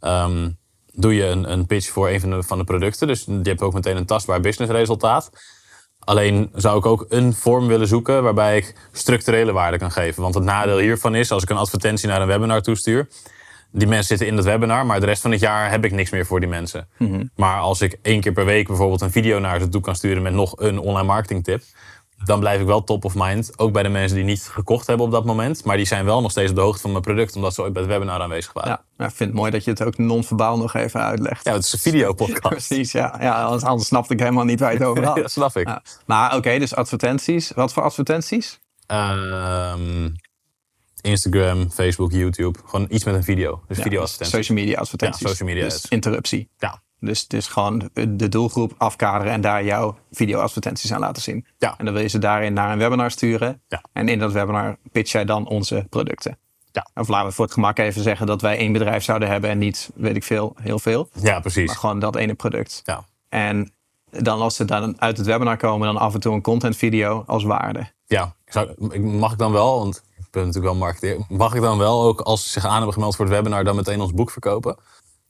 ehm, 0.00 0.50
doe 0.92 1.14
je 1.14 1.24
een, 1.24 1.52
een 1.52 1.66
pitch 1.66 1.88
voor 1.88 2.08
een 2.08 2.20
van 2.20 2.30
de, 2.30 2.42
van 2.42 2.58
de 2.58 2.64
producten. 2.64 3.06
Dus 3.06 3.24
je 3.24 3.40
hebt 3.42 3.62
ook 3.62 3.72
meteen 3.72 3.96
een 3.96 4.06
tastbaar 4.06 4.40
businessresultaat. 4.40 5.30
Alleen 5.98 6.50
zou 6.54 6.78
ik 6.78 6.86
ook 6.86 7.06
een 7.08 7.34
vorm 7.34 7.66
willen 7.66 7.86
zoeken 7.86 8.22
waarbij 8.22 8.56
ik 8.56 8.74
structurele 8.92 9.52
waarde 9.52 9.78
kan 9.78 9.90
geven. 9.90 10.22
Want 10.22 10.34
het 10.34 10.44
nadeel 10.44 10.78
hiervan 10.78 11.14
is, 11.14 11.30
als 11.30 11.42
ik 11.42 11.50
een 11.50 11.56
advertentie 11.56 12.08
naar 12.08 12.20
een 12.20 12.26
webinar 12.26 12.62
toestuur, 12.62 13.08
die 13.72 13.86
mensen 13.86 14.06
zitten 14.06 14.26
in 14.26 14.36
het 14.36 14.44
webinar, 14.44 14.86
maar 14.86 15.00
de 15.00 15.06
rest 15.06 15.22
van 15.22 15.30
het 15.30 15.40
jaar 15.40 15.70
heb 15.70 15.84
ik 15.84 15.92
niks 15.92 16.10
meer 16.10 16.26
voor 16.26 16.40
die 16.40 16.48
mensen. 16.48 16.88
Maar 17.36 17.60
als 17.60 17.80
ik 17.80 17.98
één 18.02 18.20
keer 18.20 18.32
per 18.32 18.44
week 18.44 18.66
bijvoorbeeld 18.66 19.00
een 19.00 19.10
video 19.10 19.38
naar 19.38 19.60
ze 19.60 19.68
toe 19.68 19.80
kan 19.80 19.94
sturen 19.94 20.22
met 20.22 20.32
nog 20.32 20.52
een 20.56 20.78
online 20.78 21.06
marketing 21.06 21.44
tip, 21.44 21.62
dan 22.24 22.40
blijf 22.40 22.60
ik 22.60 22.66
wel 22.66 22.84
top 22.84 23.04
of 23.04 23.14
mind. 23.14 23.58
Ook 23.58 23.72
bij 23.72 23.82
de 23.82 23.88
mensen 23.88 24.16
die 24.16 24.24
niet 24.24 24.42
gekocht 24.42 24.86
hebben 24.86 25.06
op 25.06 25.12
dat 25.12 25.24
moment, 25.24 25.64
maar 25.64 25.76
die 25.76 25.86
zijn 25.86 26.04
wel 26.04 26.20
nog 26.20 26.30
steeds 26.30 26.50
op 26.50 26.56
de 26.56 26.62
hoogte 26.62 26.80
van 26.80 26.90
mijn 26.90 27.02
product, 27.02 27.36
omdat 27.36 27.54
ze 27.54 27.62
ooit 27.62 27.72
bij 27.72 27.82
het 27.82 27.90
webinar 27.90 28.20
aanwezig 28.20 28.52
waren. 28.52 28.70
Ja, 28.70 28.84
nou, 28.96 29.10
ik 29.10 29.16
vind 29.16 29.30
het 29.30 29.38
mooi 29.38 29.50
dat 29.50 29.64
je 29.64 29.70
het 29.70 29.82
ook 29.82 29.98
non-verbaal 29.98 30.56
nog 30.56 30.74
even 30.74 31.00
uitlegt. 31.00 31.44
Ja, 31.44 31.52
het 31.52 31.64
is 31.64 31.72
een 31.72 31.78
videopodcast. 31.78 32.54
Precies, 32.66 32.92
ja. 32.92 33.16
ja 33.20 33.42
anders, 33.42 33.62
anders 33.62 33.88
snapte 33.88 34.12
ik 34.12 34.18
helemaal 34.18 34.44
niet 34.44 34.60
waar 34.60 34.72
je 34.72 34.78
het 34.78 34.86
over 34.86 35.04
had. 35.04 35.16
dat 35.22 35.30
snap 35.30 35.56
ik. 35.56 35.66
Ja. 35.66 35.82
Maar 36.06 36.36
oké, 36.36 36.58
dus 36.58 36.74
advertenties. 36.74 37.52
Wat 37.54 37.72
voor 37.72 37.82
advertenties? 37.82 38.60
Ehm, 38.86 40.08
Instagram, 41.02 41.70
Facebook, 41.70 42.12
YouTube. 42.12 42.58
Gewoon 42.64 42.86
iets 42.90 43.04
met 43.04 43.14
een 43.14 43.24
video. 43.24 43.62
Dus 43.68 43.78
Ja. 43.84 44.06
Social 44.06 44.58
media 44.58 44.78
advertenties. 44.78 45.20
Ja, 45.20 45.28
social 45.28 45.48
media 45.48 45.64
Dus 45.64 45.86
interruptie. 45.88 46.48
Ja. 46.58 46.82
Dus, 47.00 47.26
dus 47.26 47.46
gewoon 47.46 47.90
de 48.08 48.28
doelgroep 48.28 48.74
afkaderen 48.78 49.32
en 49.32 49.40
daar 49.40 49.64
jouw 49.64 49.98
video-advertenties 50.12 50.92
aan 50.92 51.00
laten 51.00 51.22
zien. 51.22 51.46
Ja. 51.58 51.74
En 51.78 51.84
dan 51.84 51.94
wil 51.94 52.02
je 52.02 52.08
ze 52.08 52.18
daarin 52.18 52.52
naar 52.52 52.72
een 52.72 52.78
webinar 52.78 53.10
sturen. 53.10 53.62
Ja. 53.68 53.82
En 53.92 54.08
in 54.08 54.18
dat 54.18 54.32
webinar 54.32 54.76
pitch 54.92 55.12
jij 55.12 55.24
dan 55.24 55.48
onze 55.48 55.86
producten. 55.90 56.38
Ja. 56.72 56.86
Of 56.94 57.08
laten 57.08 57.28
we 57.28 57.34
voor 57.34 57.44
het 57.44 57.54
gemak 57.54 57.78
even 57.78 58.02
zeggen 58.02 58.26
dat 58.26 58.40
wij 58.40 58.56
één 58.56 58.72
bedrijf 58.72 59.04
zouden 59.04 59.28
hebben 59.28 59.50
en 59.50 59.58
niet, 59.58 59.90
weet 59.94 60.16
ik 60.16 60.24
veel, 60.24 60.56
heel 60.60 60.78
veel. 60.78 61.08
Ja, 61.22 61.40
precies. 61.40 61.66
Maar 61.66 61.76
gewoon 61.76 61.98
dat 61.98 62.16
ene 62.16 62.34
product. 62.34 62.82
Ja. 62.84 63.04
En 63.28 63.72
dan 64.10 64.40
als 64.40 64.56
ze 64.56 64.64
dan 64.64 65.00
uit 65.00 65.16
het 65.16 65.26
webinar 65.26 65.56
komen, 65.56 65.86
dan 65.86 65.96
af 65.96 66.14
en 66.14 66.20
toe 66.20 66.34
een 66.34 66.42
content 66.42 66.76
video 66.76 67.24
als 67.26 67.44
waarde. 67.44 67.90
Ja, 68.06 68.34
ik 68.44 68.52
zou, 68.52 68.98
mag 69.00 69.32
ik 69.32 69.38
dan 69.38 69.52
wel, 69.52 69.78
want 69.78 70.02
natuurlijk 70.40 70.64
wel 70.64 70.74
marketeer, 70.74 71.16
mag 71.28 71.54
ik 71.54 71.60
dan 71.62 71.78
wel 71.78 72.02
ook 72.02 72.20
als 72.20 72.42
ze 72.44 72.48
zich 72.50 72.64
aan 72.66 72.76
hebben 72.76 72.92
gemeld 72.92 73.16
voor 73.16 73.24
het 73.24 73.34
webinar 73.34 73.64
dan 73.64 73.76
meteen 73.76 74.00
ons 74.00 74.12
boek 74.12 74.30
verkopen? 74.30 74.76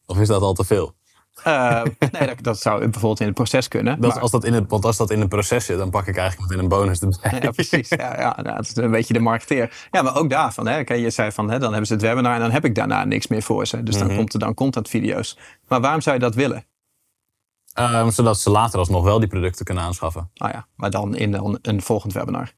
Of 0.07 0.19
is 0.19 0.29
dat 0.29 0.43
al 0.43 0.53
te 0.53 0.65
veel? 0.65 0.95
Eh, 1.43 1.83
nee, 2.13 2.27
dat, 2.27 2.37
dat 2.41 2.59
zou 2.61 2.81
bijvoorbeeld 2.81 3.21
in 3.21 3.27
het 3.27 3.35
proces 3.35 3.69
kunnen. 3.69 4.01
Dat, 4.01 4.13
maar- 4.13 4.23
als 4.23 4.31
dat 4.31 4.45
in 4.45 4.53
het, 4.53 4.65
want 4.69 4.85
als 4.85 4.97
dat 4.97 5.11
in 5.11 5.21
het 5.21 5.29
proces 5.29 5.65
zit, 5.65 5.79
dan 5.79 5.91
pak 5.91 6.07
ik 6.07 6.17
eigenlijk 6.17 6.49
meteen 6.51 6.63
een 6.65 6.71
bonus 6.71 7.01
erbij. 7.01 7.41
Ja, 7.43 7.51
precies. 7.51 7.89
Ja, 7.89 8.21
ja, 8.21 8.39
nou, 8.43 8.57
het 8.57 8.69
is 8.69 8.77
een 8.77 8.91
beetje 8.91 9.13
de 9.13 9.21
marketeer. 9.21 9.87
Ja, 9.91 10.03
maar 10.03 10.17
ook 10.17 10.31
daarvan. 10.31 10.67
Hè, 10.67 10.95
je 10.95 11.11
zei 11.11 11.33
van, 11.33 11.51
hè, 11.51 11.59
dan 11.59 11.69
hebben 11.69 11.87
ze 11.87 11.93
het 11.93 12.03
webinar 12.03 12.35
en 12.35 12.41
dan 12.41 12.51
heb 12.51 12.65
ik 12.65 12.75
daarna 12.75 13.05
niks 13.05 13.27
meer 13.27 13.43
voor 13.43 13.67
ze. 13.67 13.83
Dus 13.83 13.97
Mhm. 13.99 14.07
dan 14.07 14.17
komt 14.17 14.33
er 14.33 14.39
dan 14.39 14.55
contentvideo's. 14.55 15.39
Maar 15.69 15.81
waarom 15.81 16.01
zou 16.01 16.15
je 16.17 16.21
dat 16.23 16.35
willen? 16.35 16.65
Ehm, 17.73 18.11
zodat 18.11 18.39
ze 18.41 18.51
later 18.51 18.79
alsnog 18.79 19.05
wel 19.05 19.19
die 19.19 19.29
producten 19.29 19.65
kunnen 19.65 19.85
aanschaffen. 19.85 20.31
Oh 20.35 20.49
ja, 20.53 20.67
maar 20.77 20.91
dan 20.91 21.17
in 21.17 21.35
een, 21.35 21.59
een 21.63 21.83
volgend 21.83 22.13
webinar. 22.13 22.53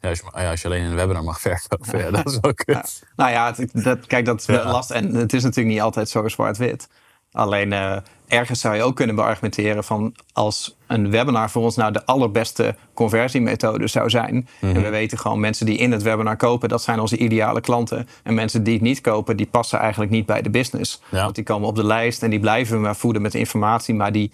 Ja, 0.00 0.08
als, 0.08 0.18
je, 0.18 0.24
ja, 0.40 0.50
als 0.50 0.60
je 0.60 0.66
alleen 0.68 0.82
in 0.82 0.90
een 0.90 0.96
webinar 0.96 1.24
mag 1.24 1.40
verkopen, 1.40 1.98
ja, 1.98 2.10
dat 2.10 2.26
is 2.26 2.38
wel 2.40 2.54
kut. 2.64 3.02
Nou 3.16 3.30
ja, 3.30 3.52
het- 3.56 3.84
dat, 3.84 4.06
kijk, 4.06 4.24
dat 4.24 4.40
is 4.40 4.46
Ja. 4.46 4.70
lastig. 4.70 4.96
En 4.96 5.14
het 5.14 5.32
is 5.32 5.42
natuurlijk 5.42 5.74
niet 5.74 5.82
altijd 5.84 6.08
zo 6.08 6.28
zwart-wit. 6.28 6.88
Alleen 7.32 7.72
eh, 7.72 7.96
ergens 8.28 8.60
zou 8.60 8.74
je 8.76 8.82
ook 8.82 8.96
kunnen 8.96 9.14
beargumenteren 9.16 9.84
van 9.84 10.14
als 10.32 10.76
een 10.86 11.10
webinar 11.10 11.50
voor 11.50 11.62
ons 11.62 11.76
nou 11.76 11.92
de 11.92 12.06
allerbeste 12.06 12.76
conversiemethode 12.94 13.86
zou 13.86 14.10
zijn. 14.10 14.48
Mhm. 14.60 14.76
En 14.76 14.82
we 14.82 14.88
weten 14.88 15.18
gewoon 15.18 15.40
mensen 15.40 15.66
die 15.66 15.76
in 15.78 15.92
het 15.92 16.02
webinar 16.02 16.36
kopen, 16.36 16.68
dat 16.68 16.82
zijn 16.82 17.00
onze 17.00 17.16
ideale 17.16 17.60
klanten. 17.60 18.08
En 18.22 18.34
mensen 18.34 18.62
die 18.62 18.72
het 18.74 18.82
niet 18.82 19.00
kopen, 19.00 19.36
die 19.36 19.46
passen 19.46 19.78
eigenlijk 19.78 20.10
niet 20.10 20.26
bij 20.26 20.42
de 20.42 20.50
business. 20.50 21.00
Ja. 21.10 21.22
Want 21.22 21.34
die 21.34 21.44
komen 21.44 21.68
op 21.68 21.76
de 21.76 21.84
lijst 21.86 22.22
en 22.22 22.30
die 22.30 22.40
blijven 22.40 22.76
we 22.76 22.82
maar 22.82 22.96
voeden 22.96 23.22
met 23.22 23.34
informatie. 23.34 23.94
Maar 23.94 24.12
die, 24.12 24.32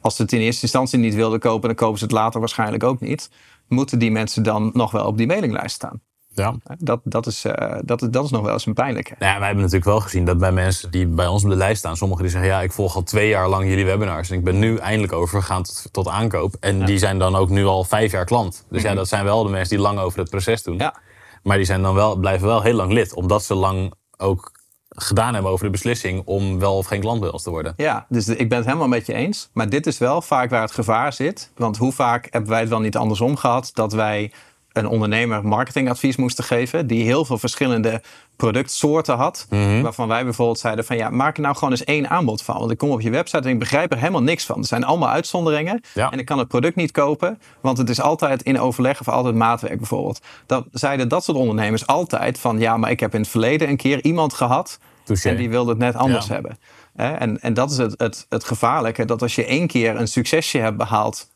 als 0.00 0.16
ze 0.16 0.22
het 0.22 0.32
in 0.32 0.40
eerste 0.40 0.62
instantie 0.62 0.98
niet 0.98 1.14
wilden 1.14 1.40
kopen, 1.40 1.66
dan 1.68 1.76
kopen 1.76 1.98
ze 1.98 2.04
het 2.04 2.12
later 2.12 2.40
waarschijnlijk 2.40 2.84
ook 2.84 3.00
niet. 3.00 3.30
Moeten 3.72 3.98
die 3.98 4.10
mensen 4.10 4.42
dan 4.42 4.70
nog 4.74 4.90
wel 4.90 5.06
op 5.06 5.16
die 5.16 5.26
mailinglijst 5.26 5.74
staan? 5.74 6.00
Ja. 6.34 6.54
Dat, 6.78 7.00
dat, 7.04 7.26
is, 7.26 7.44
eh, 7.44 7.78
dat, 7.84 8.08
dat 8.10 8.24
is 8.24 8.30
nog 8.30 8.42
wel 8.42 8.52
eens 8.52 8.66
een 8.66 8.74
pijnlijke. 8.74 9.14
Nou 9.18 9.32
ja, 9.32 9.38
wij 9.38 9.46
hebben 9.46 9.64
natuurlijk 9.64 9.90
wel 9.90 10.00
gezien 10.00 10.24
dat 10.24 10.38
bij 10.38 10.52
mensen 10.52 10.90
die 10.90 11.06
bij 11.06 11.26
ons 11.26 11.44
op 11.44 11.50
de 11.50 11.56
lijst 11.56 11.78
staan, 11.78 11.96
sommigen 11.96 12.22
die 12.22 12.32
zeggen, 12.32 12.50
ja, 12.50 12.60
ik 12.60 12.72
volg 12.72 12.94
al 12.94 13.02
twee 13.02 13.28
jaar 13.28 13.48
lang 13.48 13.68
jullie 13.68 13.84
webinars 13.84 14.30
en 14.30 14.36
ik 14.36 14.44
ben 14.44 14.58
nu 14.58 14.76
eindelijk 14.76 15.12
overgegaan 15.12 15.62
tot, 15.62 15.88
tot 15.90 16.08
aankoop. 16.08 16.54
En 16.60 16.84
die 16.84 16.98
zijn 16.98 17.18
dan 17.18 17.36
ook 17.36 17.48
nu 17.48 17.64
al 17.64 17.84
vijf 17.84 18.12
jaar 18.12 18.24
klant. 18.24 18.66
Dus 18.70 18.82
ja, 18.82 18.94
dat 18.94 19.08
zijn 19.08 19.24
wel 19.24 19.42
de 19.42 19.50
mensen 19.50 19.76
die 19.76 19.84
lang 19.84 19.98
over 19.98 20.18
het 20.18 20.30
proces 20.30 20.62
doen. 20.62 20.74
Mhm. 20.74 20.82
Ja. 20.82 20.94
Maar 21.42 21.56
die 21.56 21.66
zijn 21.66 21.82
dan 21.82 21.94
wel, 21.94 22.16
blijven 22.16 22.46
wel 22.46 22.62
heel 22.62 22.74
lang 22.74 22.92
lid, 22.92 23.14
omdat 23.14 23.44
ze 23.44 23.54
lang 23.54 23.92
ook 24.16 24.52
gedaan 24.94 25.34
hebben 25.34 25.52
over 25.52 25.64
de 25.64 25.70
beslissing 25.70 26.22
om 26.24 26.58
wel 26.58 26.76
of 26.76 26.86
geen 26.86 27.00
klant 27.00 27.20
bij 27.20 27.30
ons 27.30 27.42
te 27.42 27.50
worden. 27.50 27.74
Ja, 27.76 28.06
dus 28.08 28.28
ik 28.28 28.48
ben 28.48 28.58
het 28.58 28.66
helemaal 28.66 28.88
met 28.88 29.06
je 29.06 29.12
eens. 29.12 29.50
Maar 29.52 29.68
dit 29.68 29.86
is 29.86 29.98
wel 29.98 30.22
vaak 30.22 30.50
waar 30.50 30.60
het 30.60 30.72
gevaar 30.72 31.12
zit. 31.12 31.50
Want 31.56 31.76
hoe 31.76 31.92
vaak 31.92 32.26
hebben 32.30 32.50
wij 32.50 32.60
het 32.60 32.68
wel 32.68 32.80
niet 32.80 32.96
andersom 32.96 33.36
gehad 33.36 33.70
dat 33.74 33.92
wij 33.92 34.32
een 34.72 34.86
ondernemer 34.88 35.46
marketingadvies 35.46 36.16
moesten 36.16 36.44
geven 36.44 36.86
die 36.86 37.04
heel 37.04 37.24
veel 37.24 37.38
verschillende 37.38 38.02
productsoorten 38.36 39.16
had. 39.16 39.46
Waarvan 39.82 40.08
wij 40.08 40.24
bijvoorbeeld 40.24 40.58
zeiden 40.58 40.84
van 40.84 40.96
ja, 40.96 41.10
maak 41.10 41.36
er 41.36 41.42
nou 41.42 41.54
gewoon 41.54 41.70
eens 41.70 41.84
één 41.84 42.10
aanbod 42.10 42.42
van. 42.42 42.58
Want 42.58 42.70
ik 42.70 42.78
kom 42.78 42.90
op 42.90 43.00
je 43.00 43.10
website 43.10 43.42
en 43.42 43.48
ik 43.52 43.58
begrijp 43.58 43.92
er 43.92 43.98
helemaal 43.98 44.22
niks 44.22 44.44
van. 44.46 44.58
Er 44.58 44.64
zijn 44.66 44.84
allemaal 44.84 45.08
uitzonderingen. 45.08 45.80
Ja. 45.94 46.10
En 46.10 46.18
ik 46.18 46.24
kan 46.24 46.38
het 46.38 46.48
product 46.48 46.76
niet 46.76 46.90
kopen, 46.90 47.40
want 47.60 47.78
het 47.78 47.88
is 47.88 48.00
altijd 48.00 48.42
in 48.42 48.60
overleg 48.60 49.00
of 49.00 49.08
altijd 49.08 49.34
maatwerk 49.34 49.76
bijvoorbeeld. 49.78 50.20
Dan 50.46 50.64
zeiden 50.72 51.08
dat 51.08 51.24
soort 51.24 51.36
ondernemers 51.36 51.86
altijd 51.86 52.38
van 52.38 52.58
ja, 52.58 52.76
maar 52.76 52.90
ik 52.90 53.00
heb 53.00 53.14
in 53.14 53.20
het 53.20 53.28
verleden 53.30 53.68
een 53.68 53.76
keer 53.76 54.02
iemand 54.04 54.32
gehad 54.34 54.78
Touché. 55.04 55.28
en 55.28 55.36
die 55.36 55.50
wilde 55.50 55.70
het 55.70 55.78
net 55.78 55.94
anders 55.96 56.26
Ja. 56.26 56.32
hebben. 56.32 56.58
En, 56.96 57.40
en 57.40 57.54
dat 57.54 57.70
is 57.70 57.76
het, 57.76 57.94
het, 57.96 58.26
het 58.28 58.44
gevaarlijke, 58.44 59.04
dat 59.04 59.22
als 59.22 59.34
je 59.34 59.44
één 59.44 59.66
keer 59.66 59.96
een 59.96 60.08
succesje 60.08 60.58
hebt 60.58 60.76
behaald 60.76 61.28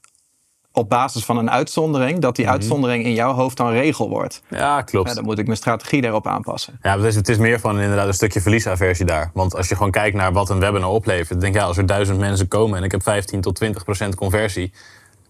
op 0.77 0.89
basis 0.89 1.25
van 1.25 1.37
een 1.39 1.51
uitzondering, 1.51 2.19
dat 2.19 2.37
die 2.37 2.45
Mhm. 2.45 2.55
uitzondering 2.55 3.05
in 3.05 3.13
jouw 3.13 3.33
hoofd 3.33 3.57
dan 3.57 3.71
regel 3.71 4.09
wordt. 4.09 4.43
Ja, 4.49 4.83
klopt. 4.83 5.09
Ja, 5.09 5.15
dan 5.15 5.25
moet 5.25 5.39
ik 5.39 5.45
mijn 5.47 5.57
strategie 5.59 6.01
daarop 6.03 6.27
aanpassen. 6.27 6.79
Ja, 6.83 6.97
het 6.97 7.05
is, 7.05 7.15
het 7.15 7.29
is 7.29 7.37
meer 7.39 7.61
van 7.61 7.81
inderdaad 7.81 8.07
een 8.07 8.15
stukje 8.15 8.41
verliesaversie 8.41 9.05
daar. 9.07 9.31
Want 9.35 9.57
als 9.57 9.69
je 9.69 9.77
gewoon 9.77 9.91
kijkt 9.91 10.17
naar 10.17 10.33
wat 10.33 10.51
een 10.51 10.59
webinar 10.61 10.91
oplevert, 10.91 11.29
dan 11.29 11.39
denk 11.39 11.55
je, 11.55 11.61
ja, 11.61 11.67
als 11.67 11.77
er 11.77 11.87
duizend 11.87 12.19
mensen 12.19 12.49
komen 12.49 12.79
en 12.79 12.85
ik 12.85 12.91
heb 12.91 13.03
15 13.03 13.41
tot 13.41 13.55
20 13.55 13.85
procent 13.85 14.15
conversie, 14.15 14.73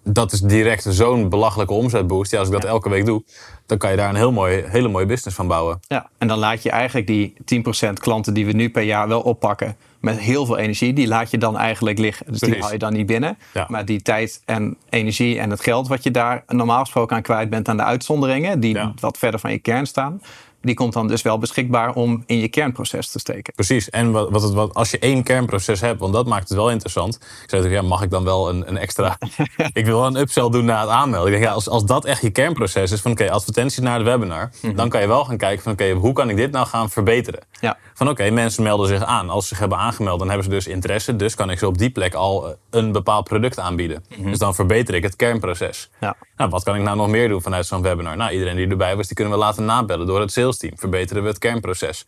dat 0.05 0.33
is 0.33 0.41
direct 0.41 0.87
zo'n 0.89 1.29
belachelijke 1.29 1.73
omzetboost. 1.73 2.31
Ja, 2.31 2.39
als 2.39 2.49
ik 2.49 2.55
dat 2.55 2.65
elke 2.65 2.89
week 2.89 3.05
doe, 3.07 3.23
dan 3.67 3.79
kan 3.79 3.91
je 3.91 3.97
daar 3.97 4.09
een 4.09 4.15
heel 4.17 4.33
mooi, 4.33 4.65
hele 4.67 4.89
mooie 4.89 5.07
business 5.07 5.37
van 5.37 5.47
bouwen. 5.47 5.81
Ja, 5.89 6.09
en 6.19 6.29
dan 6.29 6.39
laat 6.39 6.63
je 6.63 6.71
eigenlijk 6.71 7.07
die 7.07 7.35
10% 7.45 7.99
klanten 8.01 8.35
die 8.35 8.47
we 8.47 8.53
nu 8.53 8.71
per 8.71 8.83
jaar 8.83 9.09
wel 9.09 9.21
oppakken 9.21 9.77
met 10.07 10.19
heel 10.19 10.47
veel 10.47 10.59
energie, 10.59 10.93
die 10.93 11.07
laat 11.07 11.31
je 11.31 11.39
dan 11.39 11.57
eigenlijk 11.57 11.99
liggen. 11.99 12.27
Dus 12.31 12.41
die 12.41 12.61
haal 12.61 12.73
je 12.73 12.79
dan 12.79 12.93
niet 12.93 13.07
binnen. 13.07 13.39
Ja. 13.55 13.67
Maar 13.69 13.85
die 13.85 14.03
tijd 14.03 14.43
en 14.45 14.77
energie 14.91 15.39
en 15.39 15.51
het 15.51 15.61
geld 15.61 15.89
wat 15.89 16.03
je 16.03 16.11
daar 16.11 16.43
normaal 16.47 16.81
gesproken 16.81 17.17
aan 17.17 17.23
kwijt 17.23 17.51
bent 17.51 17.69
aan 17.69 17.77
de 17.77 17.83
uitzonderingen, 17.83 18.61
die 18.61 18.75
Ja. 18.75 18.93
wat 19.01 19.19
verder 19.19 19.41
van 19.41 19.51
je 19.51 19.59
kern 19.59 19.87
staan, 19.87 20.21
die 20.67 20.75
komt 20.75 20.93
dan 20.93 21.09
dus 21.09 21.23
wel 21.23 21.39
beschikbaar 21.39 21.95
om 21.95 22.23
in 22.27 22.39
je 22.39 22.49
kernproces 22.49 23.11
te 23.11 23.19
steken. 23.19 23.53
Precies. 23.55 23.91
En 23.91 24.11
wat, 24.11 24.31
wat 24.31 24.43
het, 24.43 24.53
wat, 24.53 24.75
als 24.75 24.91
je 24.91 24.99
één 24.99 25.23
kernproces 25.23 25.81
hebt, 25.81 26.01
want 26.01 26.13
dat 26.13 26.27
maakt 26.27 26.49
het 26.49 26.59
wel 26.59 26.71
interessant. 26.71 27.15
Ik 27.15 27.51
zei 27.51 27.69
ja, 27.69 27.83
mag 27.83 28.03
ik 28.03 28.11
dan 28.11 28.25
wel 28.25 28.49
een, 28.49 28.69
een 28.69 28.77
extra... 28.77 29.19
ik 29.73 29.85
wil 29.85 29.99
wel 29.99 30.07
een 30.07 30.17
upsell 30.17 30.49
doen 30.49 30.65
na 30.65 30.81
het 30.81 30.91
aanmelden. 30.91 31.33
Ik 31.33 31.39
denk, 31.39 31.45
ja, 31.45 31.55
als, 31.55 31.69
als 31.69 31.85
dat 31.85 32.05
echt 32.05 32.23
je 32.23 32.31
kernproces 32.31 32.91
is 32.91 33.01
van 33.01 33.11
oké, 33.11 33.31
advertenties 33.31 33.79
naar 33.79 33.99
de 33.99 34.05
webinar. 34.05 34.51
Dan 34.75 34.89
kan 34.89 35.01
je 35.01 35.07
wel 35.07 35.25
gaan 35.25 35.37
kijken 35.37 35.63
van 35.63 35.73
oké, 35.73 35.91
hoe 35.91 36.13
kan 36.13 36.29
ik 36.29 36.37
dit 36.37 36.51
nou 36.51 36.67
gaan 36.67 36.91
verbeteren? 36.91 37.41
Ja. 37.61 37.77
Van 37.95 38.09
oké, 38.09 38.31
mensen 38.31 38.63
melden 38.63 38.89
zich 38.89 39.05
aan. 39.05 39.31
Als 39.31 39.43
ze 39.43 39.49
zich 39.49 39.59
hebben 39.59 39.79
aangemeld, 39.79 40.19
dan 40.19 40.29
hebben 40.29 40.45
ze 40.45 40.51
dus 40.51 40.67
interesse. 40.67 41.17
Dus 41.17 41.35
kan 41.35 41.51
ik 41.51 41.59
ze 41.59 41.67
op 41.67 41.79
die 41.79 41.91
plek 41.91 42.15
al 42.15 42.57
een 42.71 42.93
bepaald 42.93 43.25
product 43.25 43.59
aanbieden. 43.59 44.05
Dus 44.19 44.39
dan 44.39 44.55
verbeter 44.55 44.95
ik 44.95 45.03
het 45.03 45.17
kernproces. 45.17 45.91
Ja. 46.01 46.17
Nou, 46.37 46.51
wat 46.51 46.63
kan 46.63 46.77
ik 46.77 46.83
nou 46.83 46.97
nog 46.97 47.09
meer 47.09 47.29
doen 47.29 47.43
vanuit 47.43 47.67
zo'n 47.67 47.83
webinar? 47.83 48.17
Nou, 48.17 48.33
iedereen 48.33 48.57
die 48.57 48.69
erbij 48.69 48.97
was, 48.97 49.07
die 49.07 49.17
kunnen 49.17 49.33
we 49.35 49.39
laten 49.39 49.65
nabellen 49.65 50.07
door 50.07 50.21
het 50.21 50.33
salesteam. 50.33 50.79
Verbeteren 50.79 51.23
we 51.23 51.29
het 51.29 51.39
kernproces. 51.39 52.07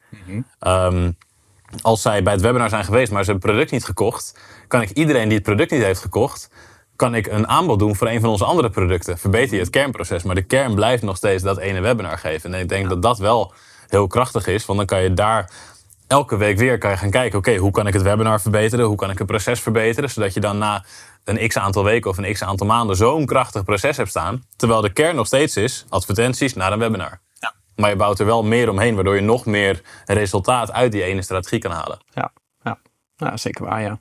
Ehm, 0.58 1.10
als 1.82 2.02
zij 2.02 2.22
bij 2.22 2.32
het 2.32 2.42
webinar 2.42 2.68
zijn 2.68 2.84
geweest, 2.84 3.12
maar 3.12 3.24
ze 3.24 3.30
hebben 3.30 3.48
het 3.48 3.56
product 3.56 3.72
niet 3.72 3.84
gekocht, 3.84 4.38
kan 4.68 4.82
ik 4.82 4.90
iedereen 4.90 5.28
die 5.28 5.36
het 5.36 5.46
product 5.46 5.70
niet 5.70 5.82
heeft 5.82 6.00
gekocht, 6.00 6.50
kan 6.96 7.14
ik 7.14 7.26
een 7.26 7.48
aanbod 7.48 7.78
doen 7.78 7.96
voor 7.96 8.08
een 8.08 8.20
van 8.20 8.30
onze 8.30 8.44
andere 8.44 8.70
producten. 8.70 9.18
Verbeter 9.18 9.54
je 9.54 9.60
het 9.60 9.70
kernproces, 9.70 10.22
maar 10.22 10.34
de 10.34 10.42
kern 10.42 10.74
blijft 10.74 11.02
nog 11.02 11.16
steeds 11.16 11.42
dat 11.42 11.58
ene 11.58 11.80
webinar 11.80 12.18
geven. 12.18 12.54
En 12.54 12.60
ik 12.60 12.68
denk 12.68 12.88
dat 12.88 13.02
dat 13.02 13.18
wel 13.18 13.52
heel 13.88 14.06
krachtig 14.06 14.46
is, 14.46 14.66
want 14.66 14.78
dan 14.78 14.86
kan 14.86 15.02
je 15.02 15.14
daar 15.14 15.50
elke 16.06 16.36
week 16.36 16.58
weer 16.58 16.78
kan 16.78 16.90
je 16.90 16.96
gaan 16.96 17.10
kijken, 17.10 17.38
oké, 17.38 17.56
hoe 17.56 17.70
kan 17.70 17.86
ik 17.86 17.92
het 17.92 18.02
webinar 18.02 18.40
verbeteren? 18.40 18.86
Hoe 18.86 18.96
kan 18.96 19.10
ik 19.10 19.18
het 19.18 19.26
proces 19.26 19.60
verbeteren? 19.60 20.10
Zodat 20.10 20.34
je 20.34 20.40
dan 20.40 20.58
na 20.58 20.84
een 21.28 21.48
x 21.48 21.58
aantal 21.58 21.84
weken 21.84 22.10
of 22.10 22.18
een 22.18 22.32
x 22.32 22.42
aantal 22.42 22.66
maanden 22.66 22.96
zo'n 22.96 23.26
krachtig 23.26 23.64
proces 23.64 23.96
hebt 23.96 24.08
staan, 24.08 24.44
terwijl 24.56 24.80
de 24.80 24.92
kern 24.92 25.16
nog 25.16 25.26
steeds 25.26 25.56
is 25.56 25.84
advertenties 25.88 26.54
naar 26.54 26.72
een 26.72 26.78
webinar. 26.78 27.20
Ja. 27.34 27.54
Maar 27.76 27.90
je 27.90 27.96
bouwt 27.96 28.18
er 28.18 28.26
wel 28.26 28.44
meer 28.44 28.68
omheen, 28.68 28.94
waardoor 28.94 29.14
je 29.14 29.20
nog 29.20 29.46
meer 29.46 29.82
resultaat 30.06 30.72
uit 30.72 30.92
die 30.92 31.02
ene 31.02 31.22
strategie 31.22 31.58
kan 31.58 31.70
halen. 31.70 31.98
Ja, 32.10 32.32
ja. 32.62 32.78
ja 33.16 33.36
zeker 33.36 33.64
waar, 33.64 33.82
ja. 33.82 34.00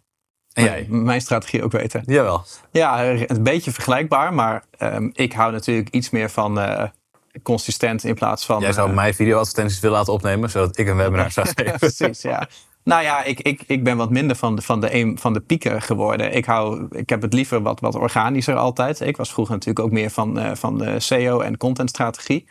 En 0.53 0.63
jij? 0.63 0.85
Mijn 0.89 1.21
strategie 1.21 1.63
ook 1.63 1.71
weten. 1.71 2.03
Jawel. 2.05 2.45
Ja, 2.71 3.05
een 3.05 3.43
beetje 3.43 3.71
vergelijkbaar, 3.71 4.33
maar 4.33 4.63
um, 4.79 5.09
ik 5.13 5.33
hou 5.33 5.51
natuurlijk 5.51 5.89
iets 5.89 6.09
meer 6.09 6.29
van 6.29 6.59
uh, 6.59 6.83
consistent 7.43 8.03
in 8.03 8.15
plaats 8.15 8.45
van. 8.45 8.61
Jij 8.61 8.73
zou 8.73 8.89
uh, 8.89 8.95
mij 8.95 9.13
videoadvertenties 9.13 9.79
willen 9.79 9.97
laten 9.97 10.13
opnemen, 10.13 10.49
zodat 10.49 10.77
ik 10.77 10.87
een 10.87 10.95
webinar 10.95 11.31
zou 11.31 11.47
geven. 11.55 11.79
Precies, 11.79 12.21
ja. 12.21 12.47
Nou 12.87 13.03
ja, 13.03 13.23
ik, 13.23 13.39
ik, 13.39 13.63
ik 13.67 13.83
ben 13.83 13.97
wat 13.97 14.09
minder 14.09 14.35
van 14.35 14.55
de, 14.55 14.61
van 14.61 14.81
de, 14.81 14.93
een, 14.93 15.17
van 15.17 15.33
de 15.33 15.39
pieken 15.39 15.81
geworden. 15.81 16.33
Ik, 16.33 16.45
hou, 16.45 16.87
ik 16.91 17.09
heb 17.09 17.21
het 17.21 17.33
liever 17.33 17.61
wat, 17.61 17.79
wat 17.79 17.95
organischer 17.95 18.55
altijd. 18.55 19.01
Ik 19.01 19.17
was 19.17 19.33
vroeger 19.33 19.53
natuurlijk 19.53 19.85
ook 19.85 19.91
meer 19.91 20.09
van, 20.09 20.39
uh, 20.39 20.51
van 20.53 20.77
de 20.77 20.99
SEO 20.99 21.39
en 21.39 21.57
contentstrategie. 21.57 22.47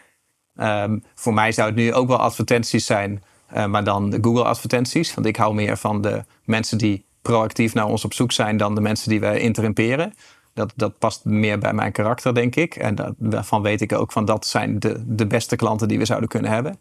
Um, 0.61 1.05
voor 1.15 1.35
mij 1.35 1.53
zou 1.53 1.69
het 1.69 1.77
nu 1.77 1.95
ook 1.95 2.09
wel 2.09 2.17
advertenties 2.17 2.87
zijn, 2.87 3.23
uh, 3.55 3.67
maar 3.67 3.85
dan 3.85 4.11
de 4.11 4.19
Google 4.21 4.45
advertenties. 4.45 5.15
Want 5.15 5.27
ik 5.27 5.37
hou 5.37 5.55
meer 5.55 5.77
van 5.77 6.01
de 6.01 6.25
mensen 6.45 6.79
die 6.79 7.05
proactief 7.23 7.75
naar 7.75 7.87
ons 7.87 8.05
op 8.05 8.15
zoek 8.15 8.33
zijn 8.33 8.57
dan 8.57 8.75
de 8.75 8.81
mensen 8.81 9.09
die 9.09 9.21
wij 9.21 9.41
interrumperen. 9.41 10.15
Dat, 10.55 10.73
dat 10.77 10.99
past 10.99 11.25
meer 11.25 11.59
bij 11.59 11.73
mijn 11.73 11.93
karakter, 11.93 12.35
denk 12.35 12.57
ik. 12.57 12.75
En 12.77 12.95
dat, 12.95 13.15
daarvan 13.17 13.63
weet 13.63 13.81
ik 13.81 13.93
ook 13.93 14.13
van 14.13 14.25
dat 14.25 14.47
zijn 14.47 14.79
de, 14.79 15.03
de 15.07 15.27
beste 15.27 15.57
klanten 15.57 15.89
die 15.89 15.99
we 15.99 16.05
zouden 16.05 16.29
kunnen 16.29 16.51
hebben. 16.51 16.79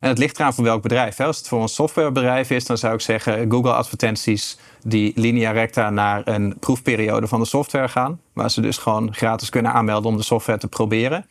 En 0.00 0.08
het 0.08 0.18
ligt 0.18 0.38
eraan 0.38 0.54
voor 0.54 0.64
welk 0.64 0.82
bedrijf. 0.82 1.20
Als 1.20 1.38
het 1.38 1.48
voor 1.48 1.62
een 1.62 1.68
softwarebedrijf 1.68 2.50
is, 2.50 2.66
dan 2.66 2.78
zou 2.78 2.94
ik 2.94 3.00
zeggen 3.00 3.50
Google 3.50 3.72
advertenties 3.72 4.58
die 4.82 5.12
linea 5.14 5.50
recta 5.50 5.90
naar 5.90 6.28
een 6.28 6.58
proefperiode 6.58 7.26
van 7.26 7.40
de 7.40 7.46
software 7.46 7.88
gaan. 7.88 8.20
Waar 8.32 8.50
ze 8.50 8.60
dus 8.60 8.78
gewoon 8.78 9.14
gratis 9.14 9.48
kunnen 9.48 9.72
aanmelden 9.72 10.10
om 10.10 10.16
de 10.16 10.22
software 10.22 10.58
te 10.58 10.68
proberen. 10.68 11.26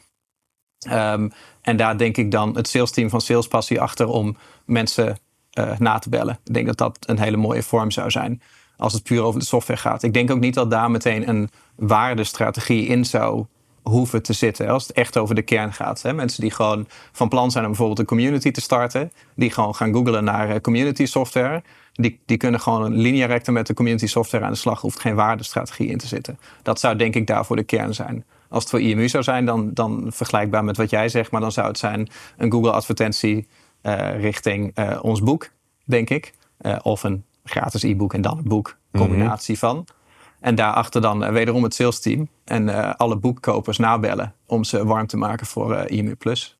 Um, 0.91 1.31
en 1.61 1.77
daar 1.77 1.97
denk 1.97 2.17
ik 2.17 2.31
dan 2.31 2.55
het 2.55 2.67
salesteam 2.67 3.09
van 3.09 3.21
Salespassie 3.21 3.81
achter 3.81 4.07
om 4.07 4.37
mensen 4.65 5.17
uh, 5.59 5.77
na 5.77 5.99
te 5.99 6.09
bellen. 6.09 6.39
Ik 6.43 6.53
denk 6.53 6.65
dat 6.65 6.77
dat 6.77 6.97
een 6.99 7.19
hele 7.19 7.37
mooie 7.37 7.63
vorm 7.63 7.91
zou 7.91 8.11
zijn 8.11 8.41
als 8.77 8.93
het 8.93 9.03
puur 9.03 9.21
over 9.21 9.39
de 9.39 9.45
software 9.45 9.79
gaat. 9.79 10.03
Ik 10.03 10.13
denk 10.13 10.31
ook 10.31 10.39
niet 10.39 10.53
dat 10.53 10.71
daar 10.71 10.91
meteen 10.91 11.29
een 11.29 11.49
waardestrategie 11.75 12.85
in 12.85 13.05
zou 13.05 13.45
hoeven 13.83 14.21
te 14.21 14.33
zitten. 14.33 14.67
Als 14.67 14.87
het 14.87 14.95
echt 14.95 15.17
over 15.17 15.35
de 15.35 15.41
kern 15.41 15.73
gaat. 15.73 16.01
Hè? 16.01 16.13
Mensen 16.13 16.41
die 16.41 16.51
gewoon 16.51 16.87
van 17.11 17.29
plan 17.29 17.51
zijn 17.51 17.63
om 17.63 17.69
bijvoorbeeld 17.69 17.99
een 17.99 18.05
community 18.05 18.51
te 18.51 18.61
starten. 18.61 19.11
Die 19.35 19.51
gewoon 19.51 19.75
gaan 19.75 19.93
googlen 19.93 20.23
naar 20.23 20.49
eh, 20.49 20.61
community 20.61 21.05
software. 21.05 21.63
Die, 21.93 22.19
die 22.25 22.37
kunnen 22.37 22.59
gewoon 22.59 22.95
linea 22.95 23.25
recta 23.25 23.51
met 23.51 23.67
de 23.67 23.73
community 23.73 24.07
software 24.07 24.45
aan 24.45 24.51
de 24.51 24.57
slag. 24.57 24.81
Hoeft 24.81 24.99
geen 24.99 25.15
waardestrategie 25.15 25.87
in 25.87 25.97
te 25.97 26.07
zitten. 26.07 26.39
Dat 26.61 26.79
zou 26.79 26.95
denk 26.95 27.15
ik 27.15 27.27
daarvoor 27.27 27.55
de 27.55 27.63
kern 27.63 27.93
zijn. 27.93 28.25
Als 28.49 28.63
het 28.63 28.71
voor 28.71 28.81
IMU 28.81 29.09
zou 29.09 29.23
zijn, 29.23 29.45
dan, 29.45 29.73
dan 29.73 30.05
vergelijkbaar 30.09 30.63
met 30.63 30.77
wat 30.77 30.89
jij 30.89 31.09
zegt. 31.09 31.31
Maar 31.31 31.41
dan 31.41 31.51
zou 31.51 31.67
het 31.67 31.77
zijn 31.77 32.09
een 32.37 32.51
Google 32.51 32.71
advertentie 32.71 33.47
uh, 33.83 34.19
richting 34.19 34.77
uh, 34.77 34.99
ons 35.01 35.21
boek, 35.21 35.49
denk 35.85 36.09
ik. 36.09 36.33
Uh, 36.61 36.75
of 36.81 37.03
een 37.03 37.23
gratis 37.43 37.83
e-book 37.83 38.13
en 38.13 38.21
dan 38.21 38.37
een 38.37 38.47
boek. 38.47 38.77
Combinatie 38.91 39.57
mm 39.61 39.69
-hmm. 39.69 39.83
van. 39.85 39.95
En 40.39 40.55
daarachter 40.55 41.01
dan 41.01 41.23
uh, 41.23 41.29
wederom 41.29 41.63
het 41.63 41.73
sales 41.73 41.99
team. 41.99 42.29
En 42.43 42.67
uh, 42.67 42.93
alle 42.95 43.15
boekkopers 43.15 43.77
nabellen 43.77 44.33
om 44.45 44.63
ze 44.63 44.85
warm 44.85 45.07
te 45.07 45.17
maken 45.17 45.45
voor 45.45 45.73
uh, 45.73 45.97
IMU+. 45.97 46.15
Ik 46.21 46.55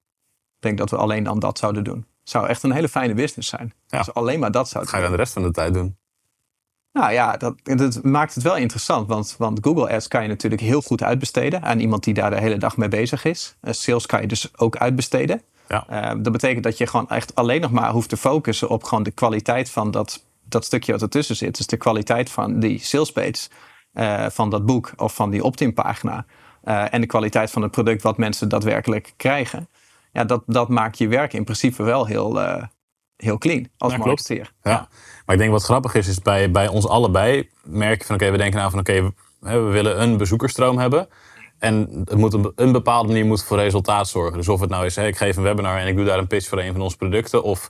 denk 0.60 0.78
dat 0.78 0.90
we 0.90 0.98
alleen 0.98 1.24
dan 1.24 1.40
dat 1.40 1.58
zouden 1.58 1.84
doen. 1.84 2.06
Zou 2.24 2.48
echt 2.48 2.64
een 2.64 2.72
hele 2.72 2.90
fijne 2.90 3.14
business 3.14 3.50
zijn. 3.50 3.74
Ja. 3.88 3.98
Als 3.98 4.14
alleen 4.14 4.40
maar 4.40 4.52
dat 4.52 4.70
zouden 4.70 4.92
Ga 4.92 4.98
je 4.98 5.04
dan 5.04 5.12
de 5.12 5.18
rest 5.18 5.34
van 5.34 5.44
de 5.44 5.52
tijd 5.52 5.74
doen? 5.74 5.98
Nou 6.94 7.12
ja, 7.12 7.38
dat, 7.38 7.56
dat, 7.64 8.04
maakt 8.04 8.34
het 8.34 8.44
wel 8.44 8.56
interessant. 8.56 9.08
Want, 9.08 9.36
want 9.38 9.60
Google 9.62 9.90
Ads 9.90 10.08
kan 10.08 10.22
je 10.22 10.28
natuurlijk 10.28 10.62
heel 10.62 10.82
goed 10.82 11.04
uitbesteden 11.04 11.62
aan 11.62 11.80
iemand 11.80 12.04
die 12.04 12.14
daar 12.14 12.30
de 12.30 12.40
hele 12.40 12.58
dag 12.58 12.78
mee 12.78 12.90
bezig 12.90 13.26
is. 13.26 13.56
sales 13.62 14.06
kan 14.06 14.22
je 14.22 14.28
dus 14.28 14.58
ook 14.58 14.78
uitbesteden. 14.78 15.42
Ja. 15.68 15.86
Uh, 15.90 16.24
dat 16.24 16.32
betekent 16.32 16.64
dat 16.64 16.78
je 16.78 16.88
gewoon 16.88 17.10
echt 17.10 17.36
alleen 17.36 17.62
nog 17.62 17.72
maar 17.72 17.92
hoeft 17.92 18.10
te 18.10 18.18
focussen 18.18 18.70
op 18.70 18.84
gewoon 18.84 19.04
de 19.04 19.12
kwaliteit 19.12 19.70
van 19.70 19.92
dat, 19.92 20.24
dat 20.44 20.66
stukje 20.66 20.92
wat 20.92 21.02
ertussen 21.02 21.36
zit. 21.36 21.58
Dus 21.58 21.68
de 21.68 21.78
kwaliteit 21.78 22.30
van 22.30 22.60
die 22.60 22.80
salespage, 22.80 23.50
uh, 23.94 24.26
van 24.30 24.50
dat 24.50 24.66
boek 24.66 24.92
of 24.96 25.16
van 25.16 25.30
die 25.30 25.44
opt-in 25.44 25.74
pagina. 25.74 26.26
Uh, 26.64 26.94
en 26.94 27.02
de 27.02 27.08
kwaliteit 27.08 27.52
van 27.52 27.62
het 27.62 27.72
product 27.72 28.02
wat 28.02 28.18
mensen 28.18 28.50
daadwerkelijk 28.50 29.14
krijgen. 29.18 29.70
Ja, 30.12 30.24
dat, 30.24 30.44
dat 30.46 30.70
maakt 30.70 30.98
je 30.98 31.08
werk 31.08 31.34
in 31.34 31.44
principe 31.44 31.84
wel 31.84 32.06
heel, 32.06 32.42
uh, 32.42 32.64
heel 33.16 33.38
clean 33.38 33.68
als 33.78 33.92
ja, 33.92 33.98
marketeer. 33.98 34.54
Ja. 34.64 34.72
ja. 34.72 34.88
Maar 35.26 35.36
ik 35.36 35.42
denk 35.42 35.52
wat 35.52 35.64
grappig 35.64 35.94
is, 35.94 36.08
is 36.08 36.22
bij, 36.22 36.52
bij 36.52 36.68
ons 36.68 36.88
allebei 36.88 37.50
merk 37.64 38.00
je 38.00 38.06
van 38.06 38.16
oké, 38.16 38.24
okay, 38.24 38.32
we 38.32 38.38
denken 38.38 38.60
nou 38.60 38.72
van 38.72 38.80
oké, 38.80 38.92
okay, 38.92 39.14
we, 39.40 39.66
we 39.66 39.72
willen 39.72 40.02
een 40.02 40.18
bezoekersstroom 40.18 40.78
hebben. 40.78 41.08
En 41.60 42.02
het 42.06 42.18
moet 42.18 42.34
een, 42.34 42.52
een 42.56 42.72
bepaalde 42.72 43.08
manier 43.08 43.26
moet 43.26 43.44
voor 43.44 43.58
resultaat 43.58 44.08
zorgen. 44.08 44.38
Dus 44.38 44.48
of 44.48 44.60
het 44.60 44.70
nou 44.70 44.86
is, 44.86 44.96
hè, 44.96 45.08
ik 45.08 45.18
geef 45.18 45.38
een 45.38 45.44
webinar 45.44 45.78
en 45.78 45.88
ik 45.88 45.96
doe 45.96 46.06
daar 46.06 46.18
een 46.18 46.28
pitch 46.28 46.48
voor 46.48 46.60
een 46.60 46.72
van 46.72 46.82
onze 46.82 46.98
producten. 46.98 47.44
Of 47.44 47.70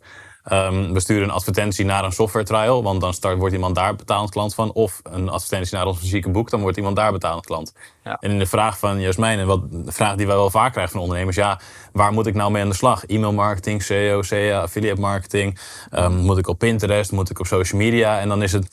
um, 0.52 0.94
we 0.94 1.00
sturen 1.00 1.24
een 1.24 1.34
advertentie 1.34 1.86
naar 1.86 2.04
een 2.04 2.12
software 2.12 2.46
trial. 2.46 2.84
Want 2.84 3.02
dan 3.02 3.14
start, 3.14 3.38
wordt 3.38 3.54
iemand 3.54 3.76
daar 3.76 3.96
betalend 3.96 4.30
klant 4.30 4.56
van. 4.56 4.72
Of 4.72 5.00
een 5.04 5.30
advertentie 5.30 5.76
naar 5.76 5.86
ons 5.86 6.00
fysieke 6.00 6.30
boek. 6.30 6.50
Dan 6.50 6.62
wordt 6.62 6.78
iemand 6.78 6.96
daar 6.96 7.12
betalend 7.12 7.46
klant. 7.46 7.74
Ja. 8.04 8.18
En 8.20 8.32
in 8.32 8.40
de 8.40 8.46
vraag 8.46 8.80
van 8.80 9.00
Jasmijn, 9.00 9.40
en 9.40 9.48
wat, 9.48 9.72
de 9.72 9.92
vraag 9.92 10.16
die 10.16 10.28
wij 10.28 10.36
wel 10.36 10.50
vaak 10.50 10.72
krijgen 10.72 10.94
van 10.94 11.02
ondernemers. 11.02 11.36
Ja, 11.36 11.60
waar 11.92 12.12
moet 12.12 12.28
ik 12.28 12.34
nou 12.34 12.52
mee 12.52 12.62
aan 12.62 12.70
de 12.70 12.76
slag? 12.76 13.06
E-mail 13.06 13.34
marketing, 13.34 13.84
SEO, 13.84 14.20
CA, 14.20 14.62
affiliate 14.62 15.02
marketing. 15.02 15.60
Um, 15.92 16.16
moet 16.16 16.38
ik 16.38 16.48
op 16.48 16.60
Pinterest? 16.60 17.12
Moet 17.12 17.30
ik 17.30 17.40
op 17.40 17.46
social 17.46 17.82
media? 17.82 18.20
En 18.20 18.30
dan 18.30 18.44
is 18.44 18.52
het... 18.52 18.68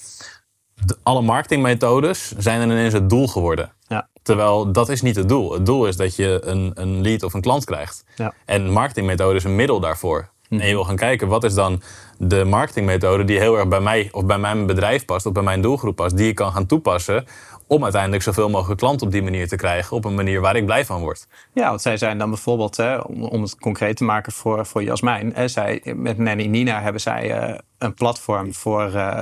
De, 0.84 0.96
alle 1.02 1.22
marketingmethodes 1.22 2.32
zijn 2.36 2.60
er 2.60 2.66
ineens 2.66 2.92
het 2.92 3.08
doel 3.08 3.28
geworden. 3.28 3.72
Ja. 3.86 4.08
Terwijl 4.22 4.72
dat 4.72 4.88
is 4.88 5.02
niet 5.02 5.16
het 5.16 5.28
doel. 5.28 5.52
Het 5.52 5.66
doel 5.66 5.86
is 5.86 5.96
dat 5.96 6.16
je 6.16 6.40
een, 6.44 6.70
een 6.74 7.00
lead 7.00 7.22
of 7.22 7.34
een 7.34 7.40
klant 7.40 7.64
krijgt. 7.64 8.04
Ja. 8.16 8.34
En 8.44 8.70
marketingmethode 8.70 9.36
is 9.36 9.44
een 9.44 9.56
middel 9.56 9.80
daarvoor. 9.80 10.28
Mm. 10.48 10.60
En 10.60 10.66
je 10.66 10.72
wil 10.72 10.84
gaan 10.84 10.96
kijken 10.96 11.28
wat 11.28 11.44
is 11.44 11.54
dan 11.54 11.82
de 12.18 12.44
marketingmethode 12.44 13.24
die 13.24 13.38
heel 13.38 13.56
erg 13.56 13.68
bij 13.68 13.80
mij 13.80 14.08
of 14.12 14.24
bij 14.24 14.38
mijn 14.38 14.66
bedrijf 14.66 15.04
past 15.04 15.26
of 15.26 15.32
bij 15.32 15.42
mijn 15.42 15.60
doelgroep 15.60 15.96
past, 15.96 16.16
die 16.16 16.28
ik 16.28 16.34
kan 16.34 16.52
gaan 16.52 16.66
toepassen 16.66 17.26
om 17.66 17.82
uiteindelijk 17.82 18.22
zoveel 18.22 18.48
mogelijk 18.48 18.80
klanten 18.80 19.06
op 19.06 19.12
die 19.12 19.22
manier 19.22 19.48
te 19.48 19.56
krijgen 19.56 19.96
op 19.96 20.04
een 20.04 20.14
manier 20.14 20.40
waar 20.40 20.56
ik 20.56 20.64
blij 20.64 20.84
van 20.84 21.00
word. 21.00 21.26
Ja, 21.52 21.68
want 21.68 21.82
zij 21.82 21.96
zijn 21.96 22.18
dan 22.18 22.28
bijvoorbeeld, 22.28 22.76
hè, 22.76 22.96
om, 22.96 23.22
om 23.22 23.42
het 23.42 23.58
concreet 23.58 23.96
te 23.96 24.04
maken 24.04 24.32
voor, 24.32 24.66
voor 24.66 24.82
Jasmijn, 24.82 25.32
hè, 25.34 25.48
zij, 25.48 25.82
met 25.96 26.18
Nanny 26.18 26.46
Nina 26.46 26.80
hebben 26.80 27.00
zij 27.00 27.48
uh, 27.50 27.58
een 27.78 27.94
platform 27.94 28.54
voor. 28.54 28.92
Uh, 28.94 29.20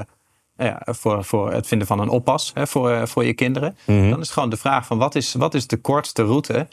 ja, 0.56 0.82
voor, 0.84 1.24
voor 1.24 1.52
het 1.52 1.66
vinden 1.66 1.86
van 1.86 2.00
een 2.00 2.08
oppas 2.08 2.50
hè, 2.54 2.66
voor, 2.66 3.08
voor 3.08 3.24
je 3.24 3.34
kinderen. 3.34 3.76
Mhm. 3.86 4.10
Dan 4.10 4.20
is 4.20 4.30
gewoon 4.30 4.50
de 4.50 4.56
vraag 4.56 4.86
van 4.86 4.98
wat 4.98 5.14
is, 5.14 5.34
wat 5.34 5.54
is 5.54 5.66
de 5.66 5.76
kortste 5.76 6.22
route 6.22 6.68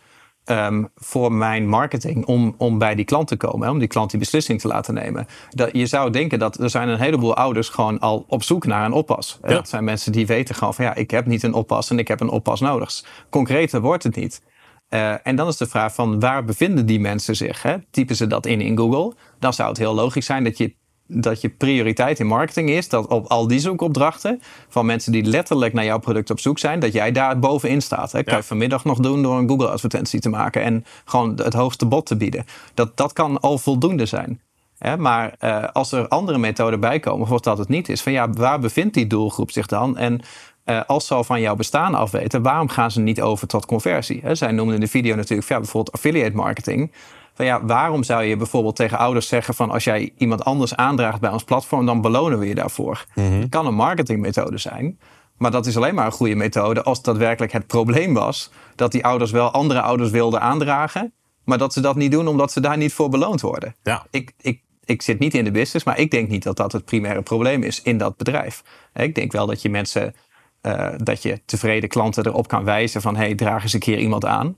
um, 0.46 0.90
voor 0.96 1.32
mijn 1.32 1.68
marketing 1.68 2.26
om, 2.26 2.56
om 2.58 2.78
bij 2.78 2.96
die 2.96 3.06
klant 3.06 3.28
te 3.28 3.38
komen. 3.38 3.68
Hè, 3.68 3.74
om 3.74 3.80
die 3.80 3.88
klant 3.88 4.10
die 4.10 4.20
beslissing 4.20 4.60
te 4.60 4.68
laten 4.68 4.94
nemen. 4.94 5.28
Dat, 5.50 5.70
je 5.72 5.86
zou 5.86 6.10
denken 6.10 6.40
dat 6.40 6.60
er 6.60 6.70
zijn 6.70 6.90
een 6.90 7.00
heleboel 7.00 7.36
ouders 7.36 7.70
gewoon 7.70 8.00
al 8.00 8.26
op 8.28 8.44
zoek 8.44 8.66
naar 8.66 8.86
een 8.86 8.94
oppas. 8.94 9.40
Ja. 9.42 9.50
Dat 9.50 9.70
zijn 9.70 9.84
mensen 9.84 10.12
die 10.12 10.26
weten 10.26 10.56
gewoon 10.56 10.74
van 10.74 10.86
ja, 10.86 10.96
ik 10.96 11.12
heb 11.12 11.26
niet 11.26 11.44
een 11.44 11.54
oppas 11.54 11.90
en 11.90 12.00
ik 12.00 12.08
heb 12.08 12.20
een 12.20 12.30
oppas 12.30 12.60
nodig. 12.60 13.04
Concreter 13.30 13.82
wordt 13.82 14.04
het 14.04 14.16
niet. 14.16 14.42
Uh, 14.90 15.28
en 15.28 15.36
dan 15.36 15.48
is 15.48 15.58
de 15.58 15.68
vraag 15.68 15.94
van 15.94 16.20
waar 16.20 16.46
bevinden 16.46 16.86
die 16.86 17.00
mensen 17.00 17.36
zich? 17.36 17.62
Hè? 17.62 17.76
Typen 17.92 18.16
ze 18.16 18.28
dat 18.28 18.46
in 18.46 18.62
in 18.62 18.78
Google? 18.78 19.14
Dan 19.40 19.54
zou 19.54 19.70
het 19.70 19.78
heel 19.78 19.94
logisch 19.94 20.26
zijn 20.26 20.44
dat 20.44 20.58
je 20.58 20.76
dat 21.14 21.42
je 21.42 21.50
prioriteit 21.50 22.20
in 22.20 22.28
marketing 22.28 22.70
is 22.70 22.90
dat 22.90 23.08
op 23.08 23.28
al 23.28 23.48
die 23.48 23.60
zoekopdrachten 23.60 24.42
van 24.70 24.86
mensen 24.86 25.12
die 25.12 25.24
letterlijk 25.24 25.74
naar 25.74 25.86
jouw 25.86 26.00
product 26.00 26.30
op 26.30 26.40
zoek 26.40 26.60
zijn, 26.60 26.80
dat 26.80 26.94
jij 26.94 27.12
daar 27.12 27.40
bovenin 27.40 27.82
staat. 27.82 28.12
Hè? 28.12 28.24
Kan 28.24 28.38
je 28.38 28.44
vanmiddag 28.44 28.86
nog 28.86 29.00
doen 29.00 29.22
door 29.22 29.38
een 29.38 29.50
Google 29.50 29.70
advertentie 29.70 30.20
te 30.20 30.30
maken 30.30 30.62
en 30.62 30.86
gewoon 31.06 31.40
het 31.44 31.54
hoogste 31.54 31.86
bod 31.86 32.06
te 32.06 32.16
bieden. 32.16 32.46
Dat, 32.74 32.98
dat 32.98 33.14
kan 33.14 33.40
al 33.40 33.58
voldoende 33.58 34.06
zijn. 34.06 34.42
Hè? 34.78 34.98
Maar 34.98 35.36
uh, 35.40 35.64
als 35.74 35.92
er 35.92 36.08
andere 36.08 36.38
methoden 36.38 36.80
bij 36.80 37.00
komen, 37.00 37.30
of 37.30 37.40
dat 37.40 37.58
het 37.58 37.70
niet 37.70 37.90
is, 37.90 38.02
van 38.02 38.12
ja, 38.12 38.30
waar 38.30 38.60
bevindt 38.60 38.94
die 38.94 39.08
doelgroep 39.08 39.52
zich 39.52 39.66
dan? 39.66 39.98
En 39.98 40.22
uh, 40.66 40.82
als 40.88 41.08
ze 41.08 41.14
al 41.14 41.24
van 41.24 41.42
jouw 41.42 41.56
bestaan 41.56 41.96
afweten, 41.96 42.42
waarom 42.42 42.70
gaan 42.70 42.92
ze 42.92 43.00
niet 43.00 43.22
over 43.22 43.48
tot 43.48 43.66
conversie? 43.66 44.20
Hè? 44.24 44.36
Zij 44.36 44.52
noemden 44.52 44.76
in 44.76 44.82
de 44.82 44.88
video 44.88 45.16
natuurlijk 45.16 45.50
ja, 45.50 45.58
bijvoorbeeld 45.58 45.96
affiliate 45.96 46.36
marketing 46.36 46.92
van 47.34 47.46
ja, 47.46 47.66
waarom 47.66 48.04
zou 48.04 48.24
je 48.24 48.38
bijvoorbeeld 48.38 48.76
tegen 48.76 48.98
ouders 48.98 49.28
zeggen 49.28 49.54
van 49.54 49.72
als 49.72 49.84
jij 49.84 50.14
iemand 50.18 50.44
anders 50.44 50.76
aandraagt 50.76 51.20
bij 51.20 51.32
ons 51.32 51.44
platform, 51.44 51.86
dan 51.86 52.02
belonen 52.02 52.40
we 52.40 52.48
je 52.48 52.56
daarvoor. 52.56 53.06
Mhm. 53.16 53.32
Het 53.32 53.50
kan 53.50 53.66
een 53.66 53.76
marketingmethode 53.76 54.58
zijn, 54.58 55.00
maar 55.38 55.52
dat 55.52 55.66
is 55.66 55.78
alleen 55.78 55.96
maar 55.96 56.06
een 56.06 56.12
goede 56.12 56.36
methode 56.36 56.84
als 56.84 57.02
daadwerkelijk 57.02 57.52
het 57.52 57.68
probleem 57.68 58.14
was 58.14 58.52
dat 58.76 58.92
die 58.92 59.06
ouders 59.06 59.32
wel 59.32 59.52
andere 59.52 59.82
ouders 59.82 60.10
wilden 60.10 60.42
aandragen, 60.42 61.14
maar 61.44 61.58
dat 61.58 61.74
ze 61.74 61.82
dat 61.82 61.96
niet 61.96 62.12
doen 62.12 62.28
omdat 62.28 62.52
ze 62.52 62.60
daar 62.60 62.78
niet 62.78 62.94
voor 62.94 63.10
beloond 63.10 63.42
worden. 63.42 63.76
Ja. 63.84 64.06
Ik, 64.10 64.34
ik, 64.42 64.62
ik 64.86 65.02
zit 65.02 65.20
niet 65.20 65.34
in 65.34 65.44
de 65.44 65.52
business, 65.52 65.86
maar 65.86 66.00
ik 66.00 66.12
denk 66.12 66.30
niet 66.30 66.44
dat 66.44 66.58
dat 66.58 66.72
het 66.72 66.86
primaire 66.86 67.22
probleem 67.22 67.64
is 67.64 67.82
in 67.82 67.98
dat 67.98 68.18
bedrijf. 68.18 68.64
Ik 68.94 69.16
denk 69.16 69.32
wel 69.32 69.46
dat 69.46 69.62
je 69.62 69.70
mensen, 69.70 70.16
uh, 70.62 70.90
dat 70.98 71.22
je 71.22 71.42
tevreden 71.46 71.90
klanten 71.90 72.26
erop 72.26 72.48
kan 72.48 72.64
wijzen 72.64 73.02
van 73.02 73.16
hey, 73.16 73.36
draag 73.36 73.64
eens 73.64 73.74
een 73.74 73.80
keer 73.80 74.00
iemand 74.00 74.26
aan. 74.26 74.58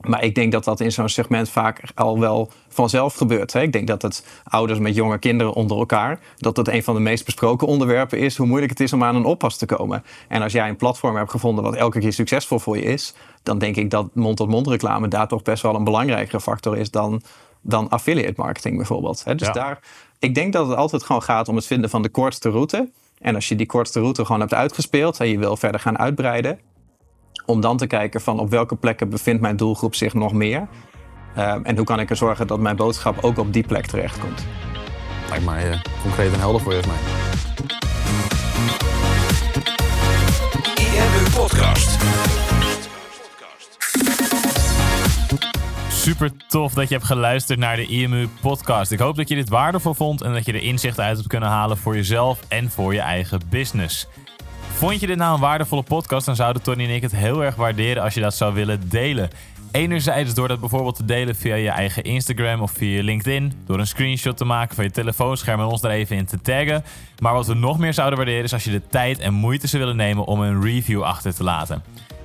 Maar 0.00 0.24
ik 0.24 0.34
denk 0.34 0.52
dat 0.52 0.64
dat 0.64 0.80
in 0.80 0.92
zo'n 0.92 1.08
segment 1.08 1.48
vaak 1.50 1.82
al 1.94 2.18
wel 2.18 2.50
vanzelf 2.68 3.14
gebeurt. 3.14 3.52
Hè? 3.52 3.60
Ik 3.60 3.72
denk 3.72 3.86
dat 3.86 4.02
het 4.02 4.26
ouders 4.44 4.78
met 4.78 4.94
jonge 4.94 5.18
kinderen 5.18 5.52
onder 5.52 5.78
elkaar, 5.78 6.20
dat 6.36 6.54
dat 6.54 6.68
een 6.68 6.82
van 6.82 6.94
de 6.94 7.00
meest 7.00 7.24
besproken 7.24 7.66
onderwerpen 7.66 8.18
is, 8.18 8.36
hoe 8.36 8.46
moeilijk 8.46 8.70
het 8.70 8.80
is 8.80 8.92
om 8.92 9.04
aan 9.04 9.16
een 9.16 9.24
oppas 9.24 9.56
te 9.56 9.66
komen. 9.66 10.04
En 10.28 10.42
als 10.42 10.52
jij 10.52 10.68
een 10.68 10.76
platform 10.76 11.16
hebt 11.16 11.30
gevonden 11.30 11.64
wat 11.64 11.74
elke 11.74 11.98
keer 11.98 12.12
succesvol 12.12 12.58
voor 12.58 12.76
je 12.76 12.82
is, 12.82 13.14
dan 13.42 13.58
denk 13.58 13.76
ik 13.76 13.90
dat 13.90 14.14
mond-tot-mond 14.14 14.66
reclame 14.66 15.08
daar 15.08 15.28
toch 15.28 15.42
best 15.42 15.62
wel 15.62 15.74
een 15.74 15.84
belangrijkere 15.84 16.40
factor 16.40 16.76
is 16.76 16.90
dan, 16.90 17.22
dan 17.60 17.88
affiliate 17.88 18.34
marketing 18.36 18.76
bijvoorbeeld. 18.76 19.24
Hè? 19.24 19.34
Dus 19.34 19.46
Ja. 19.46 19.52
daar, 19.52 19.80
ik 20.18 20.34
denk 20.34 20.52
dat 20.52 20.68
het 20.68 20.76
altijd 20.76 21.02
gewoon 21.02 21.22
gaat 21.22 21.48
om 21.48 21.56
het 21.56 21.66
vinden 21.66 21.90
van 21.90 22.02
de 22.02 22.08
kortste 22.08 22.50
route. 22.50 22.90
En 23.20 23.34
als 23.34 23.48
je 23.48 23.56
die 23.56 23.66
kortste 23.66 24.00
route 24.00 24.24
gewoon 24.24 24.40
hebt 24.40 24.54
uitgespeeld 24.54 25.20
en 25.20 25.28
je 25.28 25.38
wil 25.38 25.56
verder 25.56 25.80
gaan 25.80 25.98
uitbreiden, 25.98 26.58
om 27.46 27.60
dan 27.60 27.76
te 27.76 27.86
kijken 27.86 28.20
van 28.20 28.38
op 28.38 28.50
welke 28.50 28.76
plekken 28.76 29.08
bevindt 29.08 29.40
mijn 29.40 29.56
doelgroep 29.56 29.94
zich 29.94 30.14
nog 30.14 30.32
meer. 30.32 30.68
Uh, 31.36 31.56
en 31.62 31.76
hoe 31.76 31.84
kan 31.84 32.00
ik 32.00 32.10
er 32.10 32.16
zorgen 32.16 32.46
dat 32.46 32.58
mijn 32.58 32.76
boodschap 32.76 33.24
ook 33.24 33.38
op 33.38 33.52
die 33.52 33.66
plek 33.66 33.86
terechtkomt. 33.86 34.46
Lijkt 35.28 35.44
mij 35.44 35.68
uh, 35.68 35.76
concreet 36.02 36.32
en 36.32 36.38
helder 36.38 36.60
voor 36.60 36.74
je, 36.74 36.82
mij. 36.86 36.96
IMU 40.84 41.30
Podcast. 41.34 41.98
Super 45.88 46.32
tof 46.48 46.72
dat 46.74 46.88
je 46.88 46.94
hebt 46.94 47.06
geluisterd 47.06 47.58
naar 47.58 47.76
de 47.76 47.86
IMU 47.86 48.28
podcast. 48.40 48.92
Ik 48.92 48.98
hoop 48.98 49.16
dat 49.16 49.28
je 49.28 49.34
dit 49.34 49.48
waardevol 49.48 49.94
vond 49.94 50.22
en 50.22 50.32
dat 50.32 50.44
je 50.44 50.52
er 50.52 50.62
inzichten 50.62 51.04
uit 51.04 51.16
hebt 51.16 51.28
kunnen 51.28 51.48
halen 51.48 51.76
voor 51.76 51.94
jezelf 51.94 52.40
en 52.48 52.70
voor 52.70 52.94
je 52.94 53.00
eigen 53.00 53.40
business. 53.50 54.06
Vond 54.76 55.00
je 55.00 55.06
dit 55.06 55.16
nou 55.16 55.34
een 55.34 55.40
waardevolle 55.40 55.82
podcast, 55.82 56.26
dan 56.26 56.36
zouden 56.36 56.62
Tony 56.62 56.84
en 56.84 56.94
ik 56.94 57.02
het 57.02 57.16
heel 57.16 57.44
erg 57.44 57.54
waarderen 57.54 58.02
als 58.02 58.14
je 58.14 58.20
dat 58.20 58.34
zou 58.34 58.54
willen 58.54 58.88
delen. 58.88 59.30
Enerzijds 59.72 60.34
door 60.34 60.48
dat 60.48 60.60
bijvoorbeeld 60.60 60.96
te 60.96 61.04
delen 61.04 61.36
via 61.36 61.54
je 61.54 61.68
eigen 61.68 62.02
Instagram 62.02 62.60
of 62.60 62.70
via 62.70 63.02
LinkedIn. 63.02 63.52
Door 63.66 63.78
een 63.78 63.86
screenshot 63.86 64.36
te 64.36 64.44
maken 64.44 64.74
van 64.74 64.84
je 64.84 64.90
telefoonscherm 64.90 65.60
en 65.60 65.66
ons 65.66 65.82
er 65.82 65.90
even 65.90 66.16
in 66.16 66.26
te 66.26 66.40
taggen. 66.40 66.84
Maar 67.18 67.32
wat 67.32 67.46
we 67.46 67.54
nog 67.54 67.78
meer 67.78 67.94
zouden 67.94 68.16
waarderen 68.16 68.44
is 68.44 68.52
als 68.52 68.64
je 68.64 68.70
de 68.70 68.86
tijd 68.86 69.18
en 69.18 69.34
moeite 69.34 69.66
zou 69.66 69.82
willen 69.82 69.96
nemen 69.96 70.24
om 70.24 70.40
een 70.40 70.62
review 70.62 71.02
achter 71.02 71.34
te 71.34 71.44
laten. 71.44 71.82